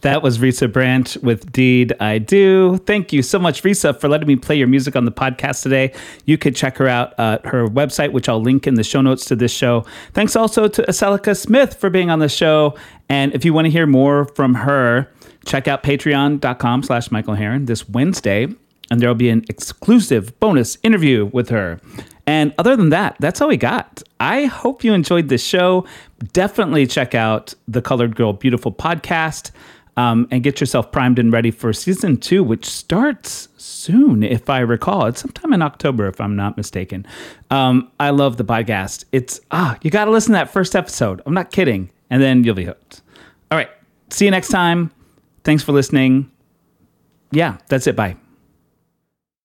That 0.07 0.23
was 0.23 0.37
Risa 0.37 0.71
Branch 0.71 1.17
with 1.17 1.51
Deed 1.51 1.91
I 1.99 2.19
Do. 2.19 2.77
Thank 2.85 3.11
you 3.11 3.21
so 3.21 3.37
much, 3.37 3.63
Risa, 3.63 3.93
for 3.99 4.07
letting 4.07 4.29
me 4.29 4.37
play 4.37 4.55
your 4.55 4.69
music 4.69 4.95
on 4.95 5.03
the 5.03 5.11
podcast 5.11 5.63
today. 5.63 5.91
You 6.23 6.37
could 6.37 6.55
check 6.55 6.77
her 6.77 6.87
out 6.87 7.13
at 7.19 7.45
her 7.45 7.67
website, 7.67 8.13
which 8.13 8.29
I'll 8.29 8.41
link 8.41 8.67
in 8.67 8.75
the 8.75 8.85
show 8.85 9.01
notes 9.01 9.25
to 9.25 9.35
this 9.35 9.51
show. 9.51 9.85
Thanks 10.13 10.37
also 10.37 10.69
to 10.69 10.81
Acelica 10.83 11.37
Smith 11.37 11.73
for 11.73 11.89
being 11.89 12.09
on 12.09 12.19
the 12.19 12.29
show. 12.29 12.77
And 13.09 13.35
if 13.35 13.43
you 13.43 13.51
want 13.51 13.65
to 13.65 13.69
hear 13.69 13.85
more 13.85 14.23
from 14.23 14.53
her, 14.53 15.11
check 15.43 15.67
out 15.67 15.83
patreon.com 15.83 16.83
slash 16.83 17.11
Michael 17.11 17.35
Heron 17.35 17.65
this 17.65 17.89
Wednesday, 17.89 18.47
and 18.89 19.01
there'll 19.01 19.13
be 19.13 19.29
an 19.29 19.43
exclusive 19.49 20.39
bonus 20.39 20.77
interview 20.83 21.25
with 21.33 21.49
her. 21.49 21.81
And 22.25 22.53
other 22.57 22.77
than 22.77 22.91
that, 22.91 23.17
that's 23.19 23.41
all 23.41 23.49
we 23.49 23.57
got. 23.57 24.03
I 24.21 24.45
hope 24.45 24.85
you 24.85 24.93
enjoyed 24.93 25.27
this 25.27 25.43
show. 25.43 25.85
Definitely 26.31 26.87
check 26.87 27.13
out 27.13 27.53
the 27.67 27.81
Colored 27.81 28.15
Girl 28.15 28.31
Beautiful 28.31 28.71
podcast 28.71 29.51
um, 29.97 30.27
and 30.31 30.43
get 30.43 30.59
yourself 30.59 30.91
primed 30.91 31.19
and 31.19 31.33
ready 31.33 31.51
for 31.51 31.73
season 31.73 32.17
two, 32.17 32.43
which 32.43 32.65
starts 32.65 33.49
soon, 33.57 34.23
if 34.23 34.49
I 34.49 34.59
recall. 34.59 35.07
It's 35.07 35.21
sometime 35.21 35.51
in 35.53 35.61
October, 35.61 36.07
if 36.07 36.21
I'm 36.21 36.35
not 36.35 36.55
mistaken. 36.55 37.05
Um, 37.51 37.91
I 37.99 38.11
love 38.11 38.37
the 38.37 38.45
podcast. 38.45 39.05
It's, 39.11 39.41
ah, 39.51 39.77
you 39.81 39.91
got 39.91 40.05
to 40.05 40.11
listen 40.11 40.33
to 40.33 40.37
that 40.37 40.51
first 40.51 40.75
episode. 40.75 41.21
I'm 41.25 41.33
not 41.33 41.51
kidding. 41.51 41.89
And 42.09 42.21
then 42.21 42.43
you'll 42.43 42.55
be 42.55 42.63
hooked. 42.63 43.01
All 43.51 43.57
right. 43.57 43.69
See 44.09 44.25
you 44.25 44.31
next 44.31 44.47
time. 44.47 44.91
Thanks 45.43 45.63
for 45.63 45.73
listening. 45.73 46.31
Yeah, 47.31 47.57
that's 47.67 47.87
it. 47.87 47.95
Bye. 47.95 48.15